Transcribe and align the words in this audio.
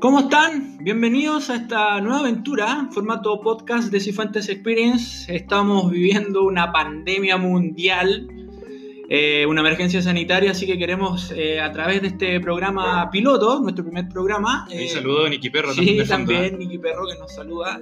¿Cómo 0.00 0.20
están? 0.20 0.78
Bienvenidos 0.78 1.50
a 1.50 1.56
esta 1.56 2.00
nueva 2.00 2.20
aventura, 2.20 2.88
formato 2.92 3.40
podcast 3.40 3.90
de 3.90 3.98
Cifuentes 3.98 4.48
Experience. 4.48 5.34
Estamos 5.34 5.90
viviendo 5.90 6.44
una 6.44 6.70
pandemia 6.70 7.36
mundial, 7.36 8.28
eh, 9.08 9.44
una 9.46 9.60
emergencia 9.60 10.00
sanitaria, 10.00 10.52
así 10.52 10.66
que 10.66 10.78
queremos 10.78 11.32
eh, 11.32 11.60
a 11.60 11.72
través 11.72 12.02
de 12.02 12.08
este 12.08 12.38
programa 12.38 13.10
piloto, 13.10 13.58
nuestro 13.60 13.82
primer 13.82 14.08
programa. 14.08 14.68
Eh, 14.70 14.86
saludo 14.88 15.26
a 15.26 15.30
Nicky 15.30 15.50
Perro 15.50 15.72
Sí, 15.72 16.00
también. 16.06 16.44
¿eh? 16.44 16.56
Nicky 16.56 16.78
Perro 16.78 17.04
que 17.08 17.18
nos 17.18 17.34
saluda. 17.34 17.80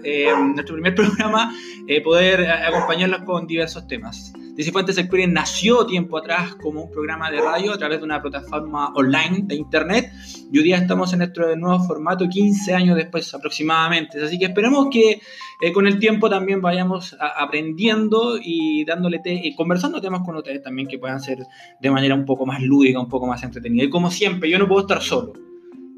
Nuestro 0.55 0.75
primer 0.75 0.95
programa, 0.97 1.55
poder 2.03 2.51
acompañarlos 2.51 3.25
con 3.25 3.47
diversos 3.47 3.87
temas. 3.87 4.33
Cifuentes 4.65 4.97
Experience 4.97 5.33
nació 5.35 5.85
tiempo 5.87 6.17
atrás 6.17 6.55
como 6.57 6.85
un 6.85 6.91
programa 6.91 7.31
de 7.31 7.41
radio 7.41 7.73
a 7.73 7.79
través 7.79 7.99
de 7.99 8.05
una 8.05 8.23
plataforma 8.23 8.89
online 8.95 9.41
de 9.45 9.55
internet 9.55 10.11
y 10.51 10.59
hoy 10.59 10.65
día 10.65 10.79
estamos 10.79 11.13
en 11.13 11.19
nuestro 11.19 11.55
nuevo 11.57 11.85
formato 11.85 12.27
15 12.29 12.73
años 12.75 12.97
después 12.97 13.33
aproximadamente. 13.35 14.23
Así 14.25 14.39
que 14.39 14.47
esperamos 14.47 14.89
que 14.91 15.21
eh, 15.61 15.73
con 15.73 15.87
el 15.87 15.99
tiempo 15.99 16.31
también 16.31 16.63
vayamos 16.63 17.15
a- 17.21 17.43
aprendiendo 17.43 18.39
y 18.43 18.85
dándole 18.87 19.19
te- 19.19 19.35
y 19.47 19.55
conversando 19.55 20.01
temas 20.01 20.23
con 20.25 20.37
ustedes 20.37 20.63
también 20.63 20.89
que 20.89 20.99
puedan 20.99 21.21
ser 21.21 21.39
de 21.81 21.91
manera 21.91 22.15
un 22.15 22.25
poco 22.25 22.47
más 22.47 22.63
lúdica, 22.63 22.99
un 22.99 23.09
poco 23.09 23.27
más 23.27 23.43
entretenida. 23.43 23.85
Y 23.85 23.91
como 23.91 24.11
siempre, 24.11 24.49
yo 24.49 24.59
no 24.59 24.67
puedo 24.67 24.81
estar 24.81 25.03
solo. 25.03 25.35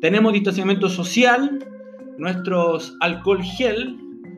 Tenemos 0.01 0.33
distanciamiento 0.33 0.89
social, 0.89 1.65
nuestros 2.19 2.97
alcohol 3.01 3.43
gel, 3.43 3.97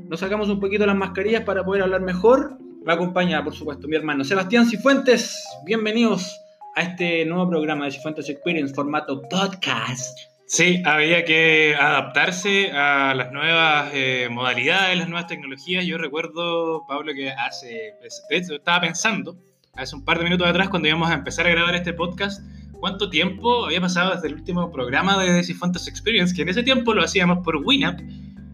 nos 0.09 0.21
sacamos 0.21 0.49
un 0.51 0.61
poquito 0.61 0.85
las 0.85 0.97
mascarillas 0.97 1.45
para 1.45 1.65
poder 1.65 1.83
hablar 1.83 2.03
mejor. 2.03 2.59
Me 2.83 2.95
acompaña, 2.95 3.45
por 3.45 3.55
supuesto, 3.55 3.87
mi 3.89 3.97
hermano 3.97 4.25
Sebastián 4.25 4.67
Cifuentes. 4.67 5.45
Bienvenidos 5.67 6.41
a 6.75 6.81
este 6.81 7.27
nuevo 7.27 7.47
programa 7.51 7.85
de 7.85 7.91
Cifuentes 7.91 8.27
Experience, 8.31 8.75
formato 8.75 9.21
podcast. 9.29 10.19
Sí, 10.47 10.83
había 10.87 11.23
que 11.27 11.77
adaptarse 11.79 12.71
a 12.73 13.15
las 13.15 13.33
nuevas 13.33 13.91
eh, 13.93 14.29
modalidades, 14.31 14.97
las 14.97 15.11
nuevas 15.11 15.27
tecnologías. 15.27 15.85
Yo 15.85 15.99
recuerdo, 15.99 16.87
Pablo, 16.89 17.13
que 17.13 17.31
hace, 17.31 17.93
hecho, 18.31 18.55
estaba 18.55 18.81
pensando, 18.81 19.37
hace 19.75 19.95
un 19.95 20.03
par 20.03 20.17
de 20.17 20.25
minutos 20.25 20.49
atrás, 20.49 20.71
cuando 20.71 20.89
íbamos 20.89 21.11
a 21.11 21.15
empezar 21.15 21.47
a 21.47 21.51
grabar 21.51 21.75
este 21.75 21.93
podcast, 21.93 22.43
cuánto 22.81 23.11
tiempo 23.11 23.67
había 23.67 23.83
pasado 23.83 24.15
desde 24.15 24.29
el 24.29 24.35
último 24.35 24.73
programa 24.73 25.23
de 25.23 25.45
Cifuentes 25.45 25.87
Experience, 25.87 26.35
que 26.35 26.43
en 26.43 26.49
ese 26.49 26.63
tiempo 26.63 26.95
lo 26.95 27.03
hacíamos 27.03 27.45
por 27.45 27.57
Winamp 27.57 28.01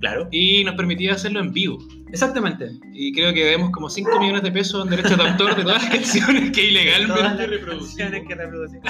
Claro. 0.00 0.28
y 0.30 0.62
nos 0.64 0.74
permitía 0.74 1.14
hacerlo 1.14 1.40
en 1.40 1.52
vivo. 1.52 1.78
Exactamente. 2.10 2.70
Y 2.92 3.12
creo 3.12 3.32
que 3.32 3.44
debemos 3.44 3.70
como 3.70 3.88
5 3.88 4.20
millones 4.20 4.42
de 4.42 4.52
pesos 4.52 4.84
en 4.84 4.90
derechos 4.90 5.16
de 5.16 5.24
autor 5.28 5.56
de 5.56 5.62
todas 5.62 5.82
las 5.82 5.90
canciones 5.92 6.50
que 6.52 6.68
ilegalmente 6.68 7.14
Todas 7.14 7.36
las 7.36 7.48
reproducimos. 7.48 7.96
canciones 7.96 8.28
que 8.28 8.34
reproducimos. 8.34 8.84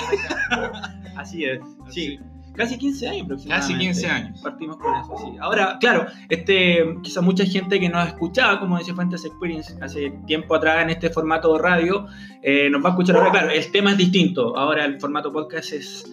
Así 1.16 1.44
es. 1.44 1.60
Sí. 1.90 2.18
Casi 2.54 2.78
15 2.78 3.08
años 3.08 3.22
aproximadamente. 3.24 3.72
Casi 3.74 3.86
15 3.86 4.06
años. 4.08 4.40
Partimos 4.40 4.76
con 4.78 4.94
eso, 4.94 5.14
sí. 5.18 5.36
Ahora, 5.40 5.76
claro, 5.78 6.06
este, 6.30 6.82
quizá 7.02 7.20
mucha 7.20 7.44
gente 7.44 7.78
que 7.78 7.88
nos 7.88 8.06
escuchaba, 8.08 8.58
como 8.58 8.78
decía 8.78 8.94
Fuentes 8.94 9.24
Experience, 9.26 9.74
hace 9.82 10.10
tiempo 10.26 10.54
atrás 10.54 10.82
en 10.82 10.88
este 10.90 11.10
formato 11.10 11.52
de 11.54 11.62
radio, 11.62 12.06
eh, 12.42 12.70
nos 12.70 12.82
va 12.82 12.88
a 12.88 12.92
escuchar 12.92 13.16
ahora. 13.16 13.30
Claro, 13.30 13.50
el 13.50 13.70
tema 13.70 13.90
es 13.92 13.98
distinto. 13.98 14.56
Ahora 14.56 14.86
el 14.86 14.98
formato 14.98 15.30
podcast 15.32 15.70
es 15.74 16.10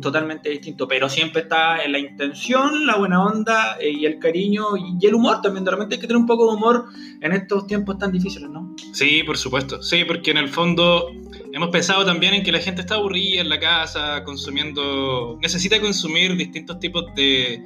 totalmente 0.00 0.50
distinto, 0.50 0.88
pero 0.88 1.08
siempre 1.08 1.42
está 1.42 1.82
en 1.84 1.92
la 1.92 1.98
intención, 1.98 2.86
la 2.86 2.96
buena 2.96 3.24
onda 3.24 3.76
eh, 3.80 3.90
y 3.90 4.04
el 4.04 4.18
cariño 4.18 4.76
y, 4.76 5.06
el 5.06 5.14
humor 5.14 5.40
también. 5.40 5.64
De 5.64 5.70
repente 5.70 5.94
hay 5.94 6.00
que 6.00 6.06
tener 6.06 6.20
un 6.20 6.26
poco 6.26 6.50
de 6.50 6.56
humor 6.56 6.86
en 7.20 7.32
estos 7.32 7.66
tiempos 7.66 7.98
tan 7.98 8.12
difíciles, 8.12 8.50
¿no? 8.50 8.74
Sí, 8.92 9.22
por 9.22 9.38
supuesto. 9.38 9.82
Sí, 9.82 10.04
porque 10.04 10.32
en 10.32 10.38
el 10.38 10.48
fondo 10.48 11.10
hemos 11.52 11.68
pensado 11.70 12.04
también 12.04 12.34
en 12.34 12.42
que 12.42 12.52
la 12.52 12.58
gente 12.58 12.80
está 12.80 12.96
aburrida 12.96 13.40
en 13.40 13.48
la 13.48 13.60
casa, 13.60 14.24
consumiendo, 14.24 15.38
necesita 15.40 15.80
consumir 15.80 16.36
distintos 16.36 16.80
tipos 16.80 17.04
de 17.14 17.62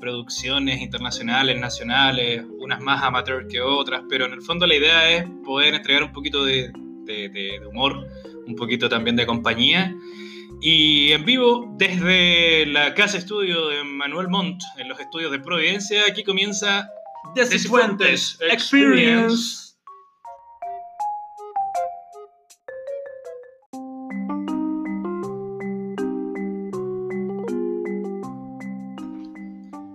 producciones 0.00 0.80
internacionales, 0.80 1.58
nacionales, 1.58 2.44
unas 2.58 2.80
más 2.80 3.02
amateur 3.02 3.48
que 3.48 3.60
otras, 3.60 4.02
pero 4.08 4.26
en 4.26 4.34
el 4.34 4.42
fondo 4.42 4.66
la 4.66 4.76
idea 4.76 5.10
es 5.10 5.24
poder 5.44 5.74
entregar 5.74 6.04
un 6.04 6.12
poquito 6.12 6.44
de 6.44 6.70
humor, 7.68 8.06
un 8.46 8.54
poquito 8.54 8.88
también 8.88 9.16
de 9.16 9.26
compañía. 9.26 9.94
Y 10.60 11.12
en 11.12 11.24
vivo, 11.24 11.74
desde 11.76 12.66
la 12.66 12.94
casa 12.94 13.18
estudio 13.18 13.68
de 13.68 13.84
Manuel 13.84 14.28
Montt, 14.28 14.62
en 14.78 14.88
los 14.88 14.98
estudios 14.98 15.30
de 15.30 15.38
Providencia, 15.38 16.02
aquí 16.08 16.24
comienza 16.24 16.88
De 17.34 17.44
Cifuentes 17.44 18.38
Experience. 18.50 19.74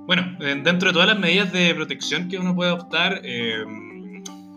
Bueno, 0.05 0.37
eh, 0.41 0.61
dentro 0.63 0.89
de 0.89 0.93
todas 0.93 1.07
las 1.07 1.19
medidas 1.19 1.51
de 1.51 1.73
protección 1.73 2.29
que 2.29 2.37
uno 2.37 2.53
puede 2.53 2.71
optar, 2.71 3.21
eh, 3.23 3.63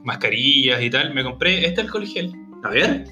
mascarillas 0.05 0.83
y 0.83 0.91
tal, 0.91 1.15
me 1.15 1.25
compré 1.25 1.67
este 1.67 1.81
alcohol 1.81 2.07
gel. 2.07 2.33
A 2.63 2.71
ver. 2.71 3.07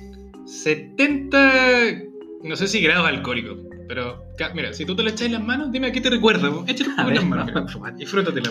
70, 0.44 2.11
no 2.42 2.56
sé 2.56 2.66
si 2.68 2.80
grados 2.80 3.06
alcohólicos, 3.08 3.58
pero 3.88 4.24
mira, 4.54 4.72
si 4.72 4.84
tú 4.84 4.94
te 4.96 5.02
lo 5.02 5.10
echas 5.10 5.22
en 5.22 5.32
las 5.32 5.42
manos, 5.44 5.70
dime 5.72 5.88
a 5.88 5.92
qué 5.92 6.00
te 6.00 6.10
recuerda. 6.10 6.48
Échate 6.66 6.90
un 6.90 6.96
poco 6.96 7.08
en 7.08 7.14
las 7.14 7.24
manos. 7.24 7.76
mira. 7.76 7.90
Disfrútate 7.92 8.40
la. 8.40 8.50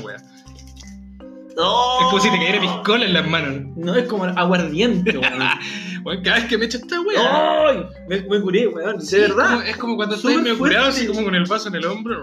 ¡Oh! 1.58 1.98
Es 2.02 2.06
como 2.08 2.20
si 2.22 2.30
te 2.32 2.38
cayera 2.38 2.62
piscola 2.62 3.06
en 3.06 3.14
las 3.14 3.28
manos. 3.28 3.76
No 3.76 3.94
es 3.96 4.08
como 4.08 4.24
aguardiente, 4.26 5.18
weón. 5.18 5.34
Bueno, 6.04 6.20
cada 6.24 6.38
vez 6.38 6.46
que 6.48 6.58
me 6.58 6.66
echo 6.66 6.80
esta 6.80 7.00
wea. 7.00 7.68
¡Ay! 7.70 7.86
Me, 8.10 8.22
me 8.22 8.42
curé, 8.42 8.68
weón. 8.68 8.98
De 8.98 9.06
Sí, 9.06 9.18
verdad. 9.20 9.50
como- 9.52 9.62
es 9.62 9.78
como 9.78 9.96
cuando 9.98 10.16
estás 10.16 10.34
medio 10.36 10.58
curado, 10.58 10.88
así 10.88 11.06
como 11.06 11.24
con 11.24 11.36
el 11.36 11.46
vaso 11.46 11.68
en 11.70 11.76
el 11.76 11.86
hombro, 11.86 12.18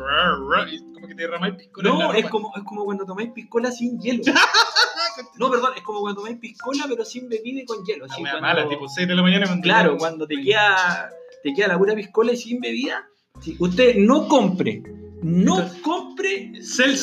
y 0.69 0.79
como 0.95 1.07
que 1.07 1.15
te 1.15 1.23
derramáis 1.23 1.55
piscola 1.55 1.89
en 1.91 1.99
la 1.99 2.05
No, 2.07 2.13
es 2.13 2.27
como, 2.29 2.53
es 2.57 2.63
como 2.65 2.85
cuando 2.85 3.05
tomáis 3.07 3.31
piscola 3.31 3.71
sin 3.71 4.01
hielo. 4.01 4.25
no, 5.39 5.49
perdón, 5.49 5.75
es 5.77 5.83
como 5.85 6.01
cuando 6.01 6.23
tomáis 6.23 6.39
piscola 6.39 6.87
pero 6.89 7.05
sin 7.05 7.29
bebida 7.29 7.61
y 7.63 7.65
con 7.67 7.85
hielo. 7.85 8.07
Una 8.07 8.15
así 8.15 8.23
cuando- 8.23 8.41
mala, 8.41 8.69
tipo 8.69 8.89
6 8.89 9.07
de 9.07 9.15
la 9.15 9.23
mañana. 9.23 9.61
Claro, 9.63 9.97
cuando 9.97 10.27
te 10.27 10.41
queda, 10.43 11.11
te 11.43 11.53
queda 11.55 11.69
la 11.69 11.79
pura 11.79 11.95
piscola 11.95 12.33
y 12.33 12.37
sin 12.37 12.61
bebida. 12.61 13.07
sí, 13.41 13.57
usted 13.59 13.97
no 13.97 14.27
compre, 14.29 14.83
no 15.23 15.61
Entonces- 15.61 15.83
compre 15.83 16.53
Cell 16.63 16.97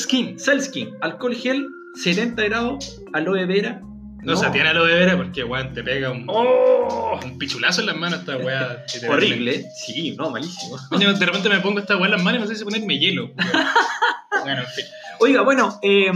Skin. 0.62 0.90
Alcohol 1.02 1.36
gel, 1.36 1.66
70 1.96 2.44
grados, 2.44 3.02
aloe 3.14 3.46
vera. 3.46 3.82
No, 4.24 4.34
o 4.34 4.36
sea, 4.36 4.52
tiene 4.52 4.70
aloe 4.70 4.88
vera 4.94 5.16
porque, 5.16 5.44
weón, 5.44 5.74
te 5.74 5.84
pega 5.84 6.10
un, 6.12 6.26
¡Oh! 6.28 7.20
un 7.24 7.38
pichulazo 7.38 7.82
en 7.82 7.88
las 7.88 7.96
manos 7.98 8.20
esta 8.22 8.34
literalmente. 8.38 9.08
Horrible. 9.10 9.66
Sí, 9.76 10.16
no, 10.18 10.32
malísimo. 10.32 10.78
De 11.00 11.26
repente 11.26 11.48
me 11.48 11.60
pongo 11.60 11.80
esta 11.80 11.96
wea 11.96 12.06
en 12.06 12.12
las 12.12 12.24
manos 12.24 12.40
y 12.40 12.42
no 12.42 12.48
sé 12.48 12.56
si 12.56 12.64
ponerme 12.64 12.98
hielo. 12.98 13.32
bueno, 14.44 14.62
en 14.62 14.68
fin. 14.68 14.86
Oiga, 15.20 15.42
bueno, 15.44 15.80
eh, 15.84 16.12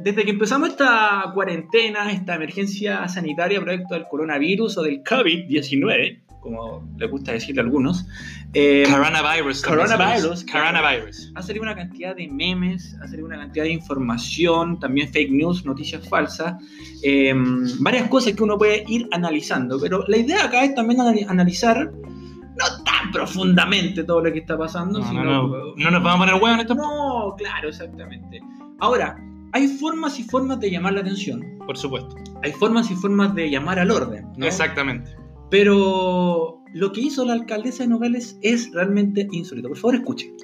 desde 0.00 0.24
que 0.24 0.32
empezamos 0.32 0.70
esta 0.70 1.30
cuarentena, 1.32 2.10
esta 2.10 2.34
emergencia 2.34 3.06
sanitaria 3.08 3.60
producto 3.60 3.94
del 3.94 4.08
coronavirus 4.08 4.78
o 4.78 4.82
del 4.82 5.02
COVID-19, 5.04 6.21
como 6.42 6.82
les 6.98 7.10
gusta 7.10 7.32
decirle 7.32 7.62
a 7.62 7.64
algunos, 7.64 8.04
eh, 8.52 8.84
Coronavirus. 8.90 9.62
Coronavirus. 9.62 10.44
Coronavirus. 10.44 11.32
ha 11.36 11.42
salido 11.42 11.62
una 11.62 11.74
cantidad 11.76 12.14
de 12.16 12.28
memes, 12.28 12.94
ha 13.00 13.06
salido 13.06 13.26
una 13.26 13.38
cantidad 13.38 13.64
de 13.64 13.70
información, 13.72 14.78
también 14.80 15.08
fake 15.08 15.30
news, 15.30 15.64
noticias 15.64 16.06
falsas, 16.08 16.54
eh, 17.02 17.32
varias 17.80 18.08
cosas 18.08 18.32
que 18.34 18.42
uno 18.42 18.58
puede 18.58 18.84
ir 18.88 19.08
analizando, 19.12 19.78
pero 19.80 20.04
la 20.08 20.16
idea 20.18 20.44
acá 20.44 20.64
es 20.64 20.74
también 20.74 21.00
anali- 21.00 21.26
analizar 21.28 21.90
no 21.92 22.82
tan 22.84 23.10
profundamente 23.12 24.04
todo 24.04 24.20
lo 24.22 24.30
que 24.32 24.40
está 24.40 24.58
pasando, 24.58 24.98
No, 24.98 25.08
sino 25.08 25.24
no, 25.24 25.48
no. 25.48 25.74
No 25.76 25.90
nos 25.90 26.02
vamos 26.02 26.14
a 26.16 26.18
poner 26.18 26.34
huevo 26.34 26.54
en 26.54 26.60
esto. 26.60 26.74
no, 26.74 27.34
claro, 27.38 27.68
exactamente. 27.68 28.40
Ahora, 28.80 29.16
hay 29.52 29.68
formas 29.68 30.18
y 30.18 30.24
formas 30.24 30.60
de 30.60 30.70
llamar 30.70 30.92
la 30.94 31.00
atención. 31.00 31.42
Por 31.66 31.78
supuesto. 31.78 32.14
Hay 32.42 32.52
formas 32.52 32.90
y 32.90 32.94
formas 32.96 33.34
de 33.34 33.48
llamar 33.50 33.78
al 33.78 33.90
orden. 33.90 34.26
Exactamente. 34.38 35.10
Pero 35.52 36.62
lo 36.72 36.92
que 36.92 37.02
hizo 37.02 37.26
la 37.26 37.34
alcaldesa 37.34 37.82
de 37.82 37.90
Nogales 37.90 38.38
es 38.40 38.72
realmente 38.72 39.28
insólito. 39.32 39.68
Por 39.68 39.76
favor, 39.76 39.96
escuchen. 39.96 40.34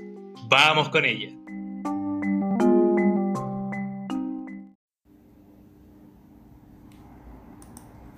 Vamos 0.50 0.90
con 0.90 1.06
ella. 1.06 1.30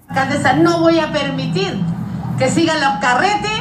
alcaldesa, 0.08 0.54
no 0.54 0.80
voy 0.80 0.98
a 0.98 1.12
permitir 1.12 1.72
que 2.36 2.50
sigan 2.50 2.80
los 2.80 2.94
carretes. 3.00 3.52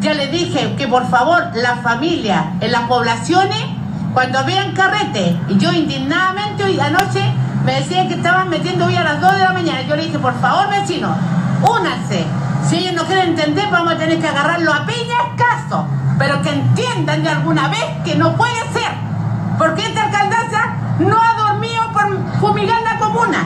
Ya 0.00 0.14
le 0.14 0.26
dije 0.26 0.74
que 0.76 0.88
por 0.88 1.08
favor 1.08 1.44
la 1.54 1.76
familia 1.76 2.54
en 2.60 2.72
las 2.72 2.88
poblaciones, 2.88 3.64
cuando 4.12 4.44
vean 4.44 4.74
carretes, 4.74 5.36
y 5.48 5.58
yo 5.58 5.72
indignadamente 5.72 6.64
hoy 6.64 6.80
anoche 6.80 7.22
me 7.64 7.76
decían 7.76 8.08
que 8.08 8.14
estaban 8.14 8.50
metiendo 8.50 8.86
hoy 8.86 8.96
a 8.96 9.04
las 9.04 9.20
2 9.20 9.32
de 9.32 9.38
la 9.38 9.52
mañana. 9.52 9.82
Yo 9.82 9.94
le 9.94 10.06
dije, 10.06 10.18
por 10.18 10.34
favor 10.40 10.68
vecinos, 10.70 11.16
únanse. 11.62 12.26
Si 12.68 12.76
ellos 12.76 12.94
no 12.94 13.04
quieren 13.04 13.30
entender, 13.30 13.68
vamos 13.70 13.94
a 13.94 13.98
tener 13.98 14.20
que 14.20 14.28
agarrarlo 14.28 14.72
a 14.72 14.86
escaso. 14.88 15.86
Pero 16.18 16.40
que 16.42 16.50
entiendan 16.50 17.22
de 17.22 17.28
alguna 17.28 17.68
vez 17.68 17.84
que 18.04 18.14
no 18.16 18.34
puede 18.36 18.60
ser. 18.72 18.90
Porque 19.58 19.86
esta 19.86 20.04
alcaldesa 20.04 20.74
no 21.00 21.20
ha 21.20 21.34
dormido 21.34 21.82
por 21.92 22.40
fumigar 22.40 22.82
la 22.82 22.98
comuna. 22.98 23.44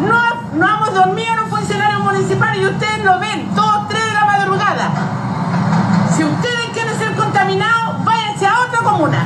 No, 0.00 0.20
no 0.54 0.68
hemos 0.68 0.94
dormido 0.94 1.34
los 1.36 1.48
funcionarios 1.48 2.00
municipales 2.00 2.62
y 2.62 2.66
ustedes 2.66 3.04
lo 3.04 3.18
ven, 3.18 3.54
todos 3.54 3.88
tres 3.88 4.04
de 4.04 4.12
la 4.12 4.24
madrugada. 4.24 4.90
Si 6.14 6.24
ustedes 6.24 6.66
quieren 6.72 6.98
ser 6.98 7.14
contaminados, 7.14 8.04
váyanse 8.04 8.46
a 8.46 8.60
otra 8.60 8.80
comuna. 8.80 9.24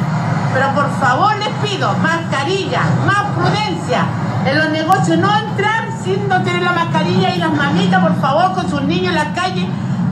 Pero 0.55 0.75
por 0.75 0.91
favor 1.01 1.37
les 1.37 1.71
pido, 1.71 1.93
mascarilla, 1.99 2.83
más 3.07 3.25
prudencia. 3.37 4.05
En 4.45 4.59
los 4.59 4.71
negocios 4.71 5.19
no 5.19 5.35
entrar 5.37 5.88
sin 6.09 6.27
no 6.27 6.43
tener 6.43 6.63
la 6.63 6.73
mascarilla 6.73 7.35
y 7.35 7.39
las 7.39 7.53
mamitas, 7.53 8.03
por 8.03 8.19
favor, 8.21 8.55
con 8.55 8.71
sus 8.71 8.83
niños 8.83 9.09
en 9.09 9.15
la 9.15 9.35
calle, 9.35 9.67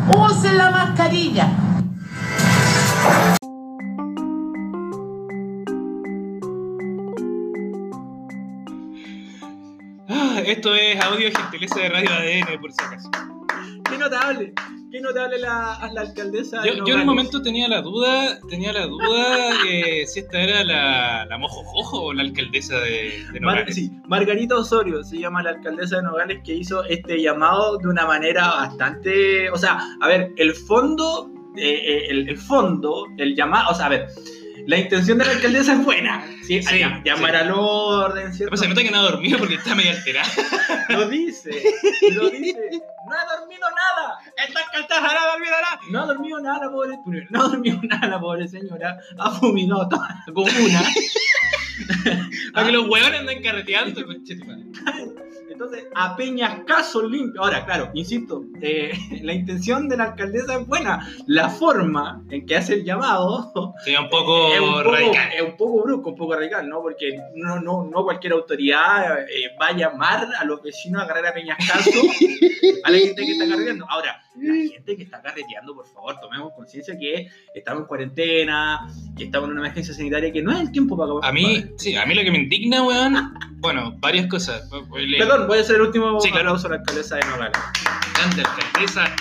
usen 0.09 0.59
la 0.59 0.71
mascarilla. 0.71 1.49
Ah, 10.09 10.41
esto 10.45 10.75
es 10.75 11.01
audio 11.03 11.31
gentileza 11.35 11.81
de 11.81 11.89
Radio 11.89 12.11
ADN, 12.11 12.61
por 12.61 12.73
si 12.73 12.85
acaso. 12.85 13.11
Qué 13.89 13.97
notable, 13.97 14.53
notable 15.01 15.39
la, 15.39 15.91
la 15.93 16.01
alcaldesa. 16.01 16.61
de 16.63 16.77
Yo, 16.77 16.85
yo 16.85 16.95
en 16.95 17.01
un 17.01 17.07
momento 17.07 17.43
tenía 17.43 17.69
la 17.69 17.83
duda, 17.83 18.39
tenía 18.49 18.73
la 18.73 18.87
duda 18.87 19.51
eh, 19.69 20.07
si 20.07 20.21
esta 20.21 20.41
era 20.41 20.65
la, 20.65 21.27
la 21.27 21.39
Mojojojo 21.39 22.05
o 22.07 22.13
la 22.13 22.23
alcaldesa 22.23 22.79
de, 22.81 23.25
de 23.33 23.41
Mar- 23.41 23.55
Nogales. 23.57 23.75
sí, 23.75 23.91
Margarita 24.07 24.57
Osorio 24.57 25.03
se 25.05 25.19
llama 25.19 25.43
la 25.43 25.51
alcaldesa 25.51 25.97
de 25.97 26.03
Nogales 26.03 26.41
que 26.45 26.55
hizo 26.55 26.85
este 26.85 27.21
llamado 27.21 27.79
de 27.79 27.89
una 27.89 28.07
manera 28.07 28.49
bastante, 28.49 29.51
o 29.51 29.57
sea, 29.57 29.79
a 30.01 30.09
ver, 30.09 30.33
el 30.37 30.55
fondo, 30.55 31.31
eh, 31.57 31.63
eh, 31.85 32.07
el, 32.11 32.29
el 32.29 32.39
fondo, 32.39 33.07
el 33.19 33.35
llamado, 33.35 33.71
o 33.71 33.75
sea, 33.75 33.87
a 33.87 33.91
ver, 33.91 34.09
la 34.67 34.79
intención 34.79 35.19
de 35.19 35.25
la 35.25 35.33
alcaldesa 35.33 35.73
es 35.75 35.85
buena, 35.85 36.25
¿sí? 36.43 36.63
Sí, 36.63 36.75
Llam- 36.77 37.03
llamar 37.05 37.31
sí. 37.33 37.37
al 37.37 37.51
orden, 37.53 38.33
¿cierto? 38.33 38.45
Después 38.55 38.61
se 38.61 38.69
nota 38.69 38.83
que 38.83 38.91
no 38.91 38.99
ha 38.99 39.11
dormido 39.11 39.39
porque 39.39 39.55
está 39.57 39.75
medio 39.75 39.91
alterada. 39.91 40.29
Lo 40.89 41.09
dice, 41.09 41.51
lo 42.13 42.31
dice. 42.31 42.71
No 43.09 43.13
ha 43.15 43.39
dormido 43.39 43.67
nada. 43.71 44.19
¡Esta 44.37 44.61
alcaldesa 44.61 45.01
no 45.01 45.07
ha 45.09 45.33
dormido 45.33 45.53
nada! 45.53 45.81
No 45.91 46.01
ha 46.03 46.07
dormido 46.07 46.41
nada 46.41 46.71
pobre, 46.71 46.99
no 47.31 47.43
ha 47.43 47.49
dormido 47.49 47.81
nada 47.83 48.21
pobre 48.21 48.49
señora. 48.49 48.99
Ha 49.19 49.31
fumigado 49.33 49.89
toda 49.89 50.09
la 50.27 50.33
comuna. 50.33 50.83
Para 52.53 52.67
que 52.67 52.73
los 52.73 52.89
huevones 52.89 53.21
anden 53.21 53.43
carreteando, 53.43 54.05
conchetumare. 54.07 54.63
Entonces, 55.57 55.87
a 55.95 56.15
peñascaso 56.17 57.03
limpio. 57.03 57.43
Ahora, 57.43 57.65
claro, 57.65 57.91
insisto, 57.95 58.45
eh, 58.61 58.93
la 59.23 59.33
intención 59.33 59.89
de 59.89 59.97
la 59.97 60.05
alcaldesa 60.05 60.61
es 60.61 60.67
buena. 60.67 61.09
La 61.27 61.49
forma 61.49 62.23
en 62.29 62.45
que 62.45 62.57
hace 62.57 62.75
el 62.75 62.85
llamado 62.85 63.73
Sería 63.85 64.03
un 64.03 64.11
poco, 64.11 64.53
es 64.53 64.61
un 64.61 64.69
poco, 64.69 64.83
radical. 64.83 65.33
es 65.35 65.43
un 65.43 65.57
poco 65.57 65.83
brusco, 65.83 66.11
un 66.11 66.17
poco 66.17 66.35
radical, 66.35 66.69
¿no? 66.69 66.83
Porque 66.83 67.19
no, 67.37 67.59
no, 67.59 67.85
no 67.85 68.05
cualquier 68.05 68.35
autoridad 68.35 69.23
eh, 69.23 69.57
va 69.59 69.69
a 69.69 69.73
llamar 69.73 70.29
a 70.39 70.45
los 70.45 70.61
vecinos 70.61 71.01
a 71.01 71.05
agarrar 71.07 71.29
a 71.29 71.33
peñascaso 71.33 71.91
a 72.85 72.91
la 72.91 72.99
gente 72.99 73.25
que 73.25 73.33
está 73.33 73.49
carreteando. 73.49 73.87
Ahora, 73.89 74.26
la 74.39 74.55
gente 74.73 74.97
que 74.97 75.03
está 75.03 75.21
carreteando, 75.23 75.75
por 75.75 75.87
favor, 75.87 76.19
tomemos 76.21 76.53
conciencia 76.55 76.97
que 76.99 77.29
estamos 77.55 77.83
en 77.83 77.87
cuarentena, 77.87 78.87
que 79.17 79.25
estamos 79.25 79.47
en 79.49 79.53
una 79.53 79.61
emergencia 79.63 79.95
sanitaria, 79.95 80.33
que 80.33 80.43
no 80.43 80.53
es 80.53 80.61
el 80.61 80.71
tiempo 80.73 80.97
para... 80.97 81.29
A 81.29 81.33
mí, 81.33 81.65
sí, 81.79 81.97
a 81.97 82.05
mí 82.07 82.15
lo 82.15 82.23
que 82.23 82.31
me 82.31 82.39
indigna, 82.39 82.83
weón, 82.83 83.35
bueno, 83.59 83.97
varias 83.99 84.27
cosas. 84.27 84.69
Voy 84.71 85.03
a 85.03 85.07
leer. 85.07 85.27
Perdón, 85.27 85.47
voy 85.49 85.59
a 85.59 85.61
hacer 85.63 85.77
el 85.77 85.83
último 85.83 86.21
Sí, 86.21 86.29
claro. 86.31 86.51
aplauso 86.51 86.67
a 86.69 86.71
la 86.71 86.77
alcaldesa 86.77 87.17
de 87.17 87.25
Nogales. 87.25 87.59
Grande 88.15 88.43
alcaldesa. 88.43 89.17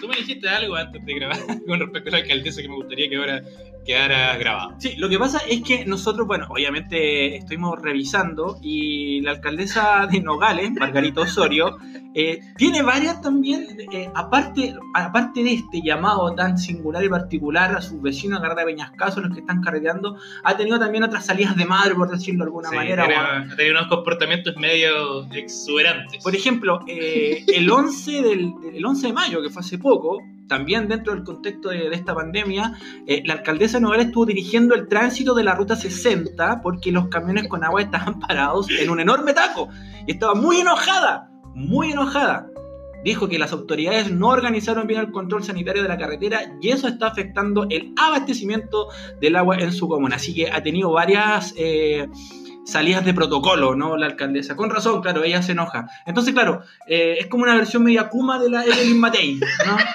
Tú 0.00 0.08
me 0.08 0.16
dijiste 0.16 0.48
algo 0.48 0.76
antes 0.76 1.04
de 1.04 1.14
grabar 1.14 1.38
con 1.66 1.80
respecto 1.80 2.08
a 2.08 2.12
la 2.12 2.18
alcaldesa 2.18 2.62
que 2.62 2.68
me 2.68 2.74
gustaría 2.76 3.08
que 3.08 3.16
ahora 3.16 3.42
quedara 3.84 4.36
grabado. 4.36 4.74
Sí, 4.78 4.94
lo 4.96 5.08
que 5.08 5.18
pasa 5.18 5.40
es 5.48 5.62
que 5.62 5.84
nosotros, 5.86 6.26
bueno, 6.26 6.46
obviamente 6.50 7.36
estuvimos 7.36 7.80
revisando 7.80 8.58
y 8.62 9.20
la 9.22 9.32
alcaldesa 9.32 10.06
de 10.10 10.20
Nogales, 10.20 10.70
Margarita 10.72 11.22
Osorio, 11.22 11.78
eh, 12.14 12.40
tiene 12.56 12.82
varias 12.82 13.22
también, 13.22 13.66
eh, 13.92 14.10
aparte, 14.14 14.74
aparte 14.94 15.42
de 15.44 15.52
este 15.54 15.80
llamado 15.82 16.34
tan 16.34 16.58
singular 16.58 17.02
y 17.04 17.08
particular 17.08 17.74
a 17.74 17.80
sus 17.80 18.02
vecinos 18.02 18.38
a 18.38 18.44
agarrar 18.44 18.60
a 18.64 18.66
peñascaso, 18.66 19.20
los 19.20 19.32
que 19.32 19.40
están 19.40 19.62
carreteando, 19.62 20.16
ha 20.44 20.56
tenido 20.56 20.78
también 20.78 21.04
otras 21.04 21.24
salidas 21.24 21.56
de 21.56 21.64
madre, 21.64 21.94
por 21.94 22.10
decirlo 22.10 22.44
de 22.44 22.48
alguna 22.48 22.68
Sí, 22.68 22.76
manera. 22.76 23.06
o- 23.06 23.52
ha 23.52 23.56
tenido 23.56 23.78
unos 23.78 23.88
comportamientos 23.88 24.56
medio 24.56 25.24
exuberantes. 25.32 26.22
Por 26.22 26.34
ejemplo, 26.34 26.80
eh, 26.86 27.44
el, 27.54 27.70
11 27.70 28.22
del, 28.22 28.52
el 28.74 28.84
11 28.84 29.06
de 29.06 29.12
mayo, 29.12 29.42
que 29.42 29.48
fue 29.48 29.60
hace 29.60 29.78
poco, 29.78 29.89
también 30.50 30.88
dentro 30.88 31.14
del 31.14 31.22
contexto 31.22 31.68
de, 31.70 31.88
esta 31.92 32.14
pandemia, 32.14 32.76
eh, 33.06 33.22
la 33.24 33.34
alcaldesa 33.34 33.78
de 33.78 34.02
estuvo 34.02 34.26
dirigiendo 34.26 34.74
el 34.74 34.88
tránsito 34.88 35.32
de 35.34 35.44
la 35.44 35.54
ruta 35.54 35.76
60 35.76 36.60
porque 36.60 36.90
los 36.90 37.06
camiones 37.08 37.48
con 37.48 37.64
agua 37.64 37.82
estaban 37.82 38.18
parados 38.28 38.68
en 38.68 38.90
un 38.90 39.00
enorme 39.00 39.32
taco. 39.32 39.68
Y 40.06 40.12
estaba 40.12 40.34
muy 40.34 40.60
enojada, 40.60 41.30
muy 41.54 41.92
enojada. 41.92 42.48
Dijo 43.04 43.28
que 43.28 43.38
las 43.38 43.52
autoridades 43.52 44.10
no 44.10 44.28
organizaron 44.28 44.86
bien 44.86 45.00
el 45.00 45.10
control 45.10 45.42
sanitario 45.42 45.82
de 45.82 45.88
la 45.88 45.96
carretera 45.96 46.40
y 46.60 46.68
eso 46.68 46.86
está 46.86 47.06
afectando 47.06 47.66
el 47.70 47.94
abastecimiento 47.96 48.88
del 49.20 49.36
agua 49.36 49.56
en 49.56 49.72
su 49.72 49.88
comuna. 49.88 50.16
Así 50.16 50.34
que 50.34 50.50
ha 50.50 50.62
tenido 50.62 50.90
varias 50.90 51.54
eh, 51.56 52.06
salidas 52.70 53.04
de 53.04 53.12
protocolo, 53.14 53.74
¿no? 53.74 53.96
La 53.96 54.06
alcaldesa. 54.06 54.56
Con 54.56 54.70
razón, 54.70 55.02
claro, 55.02 55.24
ella 55.24 55.42
se 55.42 55.52
enoja. 55.52 55.88
Entonces, 56.06 56.32
claro, 56.32 56.62
eh, 56.86 57.16
es 57.20 57.26
como 57.26 57.42
una 57.44 57.54
versión 57.56 57.82
media 57.82 58.08
Kuma 58.08 58.38
de 58.38 58.50
la 58.50 58.64
Evelyn 58.64 58.98
Matei, 59.00 59.34
¿no? 59.66 59.76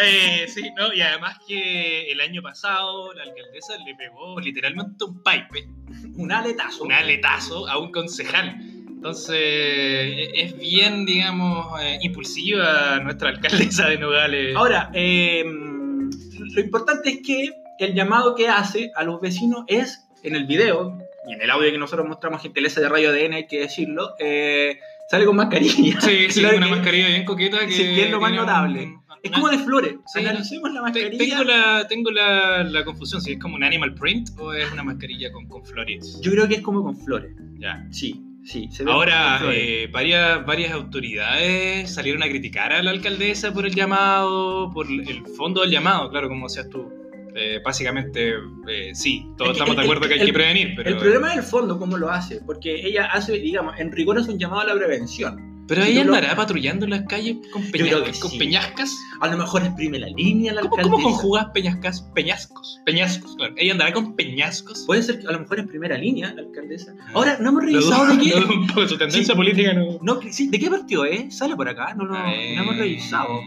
Eh, 0.00 0.46
sí, 0.48 0.70
¿no? 0.76 0.92
Y 0.92 1.00
además 1.00 1.38
que 1.46 2.10
el 2.12 2.20
año 2.20 2.40
pasado 2.40 3.12
la 3.14 3.24
alcaldesa 3.24 3.74
le 3.84 3.94
pegó 3.96 4.38
literalmente 4.38 5.04
un 5.04 5.22
pipe, 5.24 5.68
Un 6.16 6.30
aletazo. 6.30 6.84
un 6.84 6.92
aletazo 6.92 7.68
a 7.68 7.78
un 7.78 7.90
concejal. 7.90 8.56
Entonces, 8.88 9.34
e- 9.36 10.30
es 10.40 10.56
bien, 10.56 11.04
digamos, 11.04 11.80
eh, 11.80 11.98
impulsiva 12.02 13.00
nuestra 13.00 13.30
alcaldesa 13.30 13.88
de 13.88 13.98
Nogales. 13.98 14.54
Ahora, 14.56 14.90
eh, 14.94 15.42
lo 15.44 16.60
importante 16.60 17.10
es 17.10 17.18
que 17.26 17.50
el 17.80 17.92
llamado 17.94 18.36
que 18.36 18.48
hace 18.48 18.92
a 18.94 19.02
los 19.02 19.20
vecinos 19.20 19.64
es, 19.66 20.06
en 20.22 20.36
el 20.36 20.46
video 20.46 20.96
y 21.26 21.32
en 21.32 21.42
el 21.42 21.50
audio 21.50 21.70
que 21.70 21.78
nosotros 21.78 22.06
mostramos, 22.08 22.42
gentileza 22.42 22.80
de 22.80 22.88
Radio 22.88 23.10
ADN, 23.10 23.34
hay 23.34 23.46
que 23.46 23.60
decirlo, 23.60 24.14
eh, 24.18 24.78
sale 25.08 25.24
con 25.26 25.36
mascarilla. 25.36 26.00
Sí, 26.00 26.26
sí, 26.30 26.40
Claro 26.40 26.56
una 26.58 26.66
que- 26.66 26.72
mascarilla 26.76 27.08
bien 27.08 27.24
coqueta 27.24 27.60
que, 27.66 27.72
Sí, 27.72 27.82
que 27.82 28.04
es 28.04 28.10
lo 28.10 28.20
más 28.20 28.30
un- 28.30 28.36
notable. 28.36 28.94
Es 29.22 29.30
como 29.30 29.48
de 29.48 29.56
flores. 29.58 29.94
Sí, 30.06 30.20
Analicemos 30.20 30.70
la 30.70 30.82
mascarilla. 30.82 31.16
Tengo, 31.18 31.44
la, 31.44 31.86
tengo 31.88 32.10
la, 32.10 32.62
la 32.62 32.84
confusión, 32.84 33.22
si 33.22 33.32
es 33.32 33.38
como 33.38 33.54
un 33.56 33.64
animal 33.64 33.94
print 33.94 34.28
o 34.38 34.52
es 34.52 34.70
una 34.70 34.82
mascarilla 34.82 35.32
con, 35.32 35.48
con 35.48 35.64
flores. 35.64 36.20
Yo 36.22 36.30
creo 36.32 36.46
que 36.46 36.56
es 36.56 36.60
como 36.60 36.82
con 36.82 36.94
flores. 36.94 37.32
Ya. 37.58 37.86
Sí, 37.90 38.22
sí. 38.44 38.68
se 38.70 38.84
Ahora, 38.84 39.40
eh, 39.50 39.88
varias, 39.90 40.44
varias 40.44 40.72
autoridades 40.72 41.92
salieron 41.94 42.22
a 42.22 42.28
criticar 42.28 42.72
a 42.74 42.82
la 42.82 42.90
alcaldesa 42.90 43.52
por 43.54 43.64
el 43.66 43.74
llamado, 43.74 44.70
por 44.72 44.86
el 44.88 45.24
fondo 45.36 45.62
del 45.62 45.70
llamado, 45.70 46.10
claro, 46.10 46.28
como 46.28 46.46
decías 46.48 46.68
tú. 46.68 46.92
Eh, 47.36 47.60
básicamente, 47.64 48.34
eh, 48.68 48.94
sí, 48.94 49.26
todos 49.36 49.50
Es 49.50 49.56
que 49.56 49.62
estamos 49.64 49.76
de 49.76 49.82
acuerdo 49.82 50.06
que 50.08 50.14
hay 50.14 50.20
el- 50.20 50.26
que 50.26 50.32
prevenir, 50.32 50.74
pero, 50.76 50.90
El 50.90 50.96
problema 50.98 51.32
es 51.32 51.38
el 51.38 51.42
fondo, 51.42 51.78
cómo 51.78 51.96
lo 51.98 52.08
hace. 52.10 52.40
Porque 52.46 52.86
ella 52.86 53.06
hace, 53.06 53.32
digamos, 53.38 53.78
en 53.80 53.90
rigor 53.90 54.18
es 54.18 54.28
un 54.28 54.38
llamado 54.38 54.60
a 54.62 54.66
la 54.66 54.74
prevención. 54.74 55.52
pero 55.66 55.82
si 55.82 55.92
ella 55.92 56.02
tú 56.02 56.08
lo- 56.10 56.14
andará 56.16 56.36
patrullando 56.36 56.84
en 56.84 56.90
las 56.90 57.02
calles 57.08 57.38
con, 57.50 57.62
que 57.72 57.90
con 58.20 58.30
sí. 58.30 58.38
peñascas. 58.38 58.94
A 59.22 59.28
lo 59.28 59.38
mejor 59.38 59.62
exprime 59.64 59.98
la 59.98 60.08
línea 60.08 60.52
la 60.52 60.60
¿Cómo. 60.60 60.76
¿Cómo 60.82 61.00
conjugas 61.02 61.46
peñascas? 61.54 62.02
Peñascos. 62.14 62.80
Peñascos, 62.84 63.34
claro. 63.36 63.54
Ella 63.56 63.72
andará 63.72 63.92
con 63.94 64.14
peñascos. 64.14 64.84
Puede 64.86 65.02
ser 65.02 65.20
que 65.20 65.26
a 65.26 65.32
lo 65.32 65.40
mejor 65.40 65.60
es 65.60 65.66
primera 65.66 65.96
línea 65.96 66.34
la 66.34 66.42
alcaldesa. 66.42 66.92
Ahora, 67.14 67.38
no 67.40 67.48
hemos 67.48 67.64
revisado 67.64 68.02
Ah. 68.02 68.08
Lo 68.08 68.14
dudo- 68.14 68.24
de 68.24 68.30
qué. 68.30 68.40
lo 68.40 68.66
poco, 68.74 68.88
su 68.88 68.98
tendencia 68.98 69.32
Sí. 69.32 69.36
política 69.36 69.72
no. 69.72 69.98
No, 70.02 70.20
sí, 70.30 70.48
¿De 70.48 70.58
qué 70.58 70.68
partido 70.68 71.06
es? 71.06 71.38
Sale 71.38 71.56
por 71.56 71.66
acá. 71.66 71.94
No, 71.94 72.04
no, 72.04 72.12
no 72.12 72.28
hemos 72.62 72.76
revisado. 72.76 73.40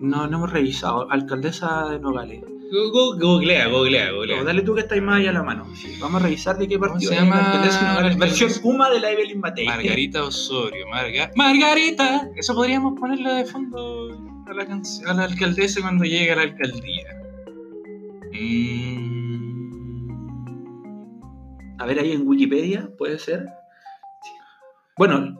No, 0.00 0.26
no 0.26 0.36
hemos 0.38 0.52
revisado. 0.52 1.10
Alcaldesa 1.10 1.88
de 1.90 1.98
Nogales. 1.98 2.42
Go- 2.70 2.90
go- 2.90 3.16
Googlea, 3.18 3.68
googlea, 3.68 4.10
googlea. 4.10 4.38
No, 4.38 4.44
dale 4.44 4.62
tú 4.62 4.74
que 4.74 4.80
estáis 4.80 5.00
más 5.00 5.20
allá 5.20 5.30
a 5.30 5.34
la 5.34 5.42
mano. 5.44 5.66
Sí, 5.76 5.96
vamos 6.00 6.20
a 6.20 6.24
revisar 6.24 6.58
de 6.58 6.66
qué 6.66 6.78
¿Cómo 6.78 6.92
partido 6.92 7.12
se 7.12 7.18
llama 7.18 7.38
alcaldesa 7.38 7.80
de 7.80 7.88
Nogales. 7.94 8.18
Versión 8.18 8.50
Puma 8.60 8.90
de 8.90 9.00
la 9.00 9.12
Evelyn 9.12 9.38
Matei. 9.40 9.66
Margarita 9.66 10.24
Osorio, 10.24 10.86
Marga- 10.88 11.30
Margarita. 11.36 12.28
Eso 12.36 12.54
podríamos 12.54 12.98
ponerlo 12.98 13.32
de 13.34 13.44
fondo 13.44 14.08
a 14.48 14.52
la, 14.52 14.66
canc- 14.66 15.06
a 15.06 15.14
la 15.14 15.24
alcaldesa 15.24 15.80
cuando 15.80 16.04
llegue 16.04 16.32
a 16.32 16.36
la 16.36 16.42
alcaldía. 16.42 17.06
Mm. 18.32 18.96
A 21.80 21.86
ver 21.86 21.98
ahí 22.00 22.12
en 22.12 22.26
Wikipedia, 22.26 22.88
puede 22.98 23.18
ser. 23.18 23.46
Sí. 24.22 24.30
Bueno, 24.96 25.38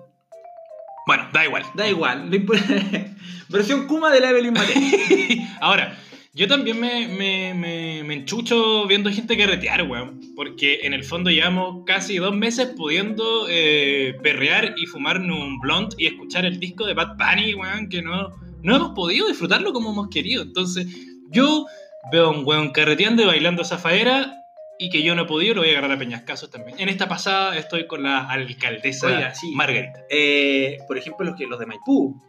Bueno, 1.07 1.25
da 1.33 1.45
igual. 1.45 1.63
da 1.75 1.89
igual. 1.89 2.31
Versión 3.49 3.87
Kuma 3.87 4.11
de 4.11 4.21
la 4.21 4.31
Evelyn 4.31 4.53
Matei. 4.53 5.47
Ahora, 5.61 5.97
yo 6.35 6.49
también 6.49 6.79
me, 6.79 7.09
me, 7.09 7.55
me, 7.55 8.05
me 8.05 8.15
enchucho 8.15 8.87
viendo 8.87 9.11
gente 9.11 9.39
carretear, 9.39 9.83
weón. 9.85 10.21
Porque 10.35 10.81
en 10.83 10.93
el 10.93 11.05
fondo 11.05 11.31
llevamos 11.31 11.85
casi 11.87 12.19
dos 12.19 12.35
meses 12.35 12.73
pudiendo 12.77 13.47
eh, 13.49 14.15
perrear 14.23 14.75
y 14.77 14.87
fumarnos 14.87 15.39
un 15.39 15.59
blunt 15.61 15.95
y 15.97 16.07
escuchar 16.07 16.45
el 16.45 16.61
disco 16.61 16.85
de 16.85 16.95
Bad 16.95 17.17
Bunny, 17.17 17.55
weón, 17.55 17.89
que 17.89 18.03
no, 18.03 18.31
no 18.63 18.77
hemos 18.77 18.91
podido 18.91 19.29
disfrutarlo 19.29 19.73
como 19.73 19.93
hemos 19.93 20.09
querido. 20.09 20.43
Entonces, 20.43 20.87
yo 21.31 21.67
veo 22.13 22.27
a 22.27 22.31
un 22.31 22.45
weón 22.45 22.71
carreteando 22.71 23.23
y 23.23 23.27
bailando 23.27 23.65
zafaera 23.65 24.43
y 24.79 24.91
que 24.91 25.03
yo 25.03 25.15
no 25.15 25.23
he 25.23 25.27
podido, 25.27 25.55
lo 25.55 25.61
voy 25.63 25.71
a 25.71 25.73
agarrar 25.73 25.93
a 25.93 25.99
peñascasos 25.99 26.51
también. 26.51 26.79
En 26.79 26.89
esta 26.89 27.09
pasada 27.09 27.57
estoy 27.57 27.87
con 27.87 28.03
la 28.03 28.29
alcaldesa 28.31 29.07
Oiga, 29.07 29.35
sí. 29.35 29.53
Margarita. 29.55 30.01
Eh, 30.11 30.79
por 30.87 30.99
ejemplo, 30.99 31.25
los, 31.25 31.37
que, 31.37 31.47
los 31.47 31.59
de 31.59 31.67
Maipú. 31.67 32.21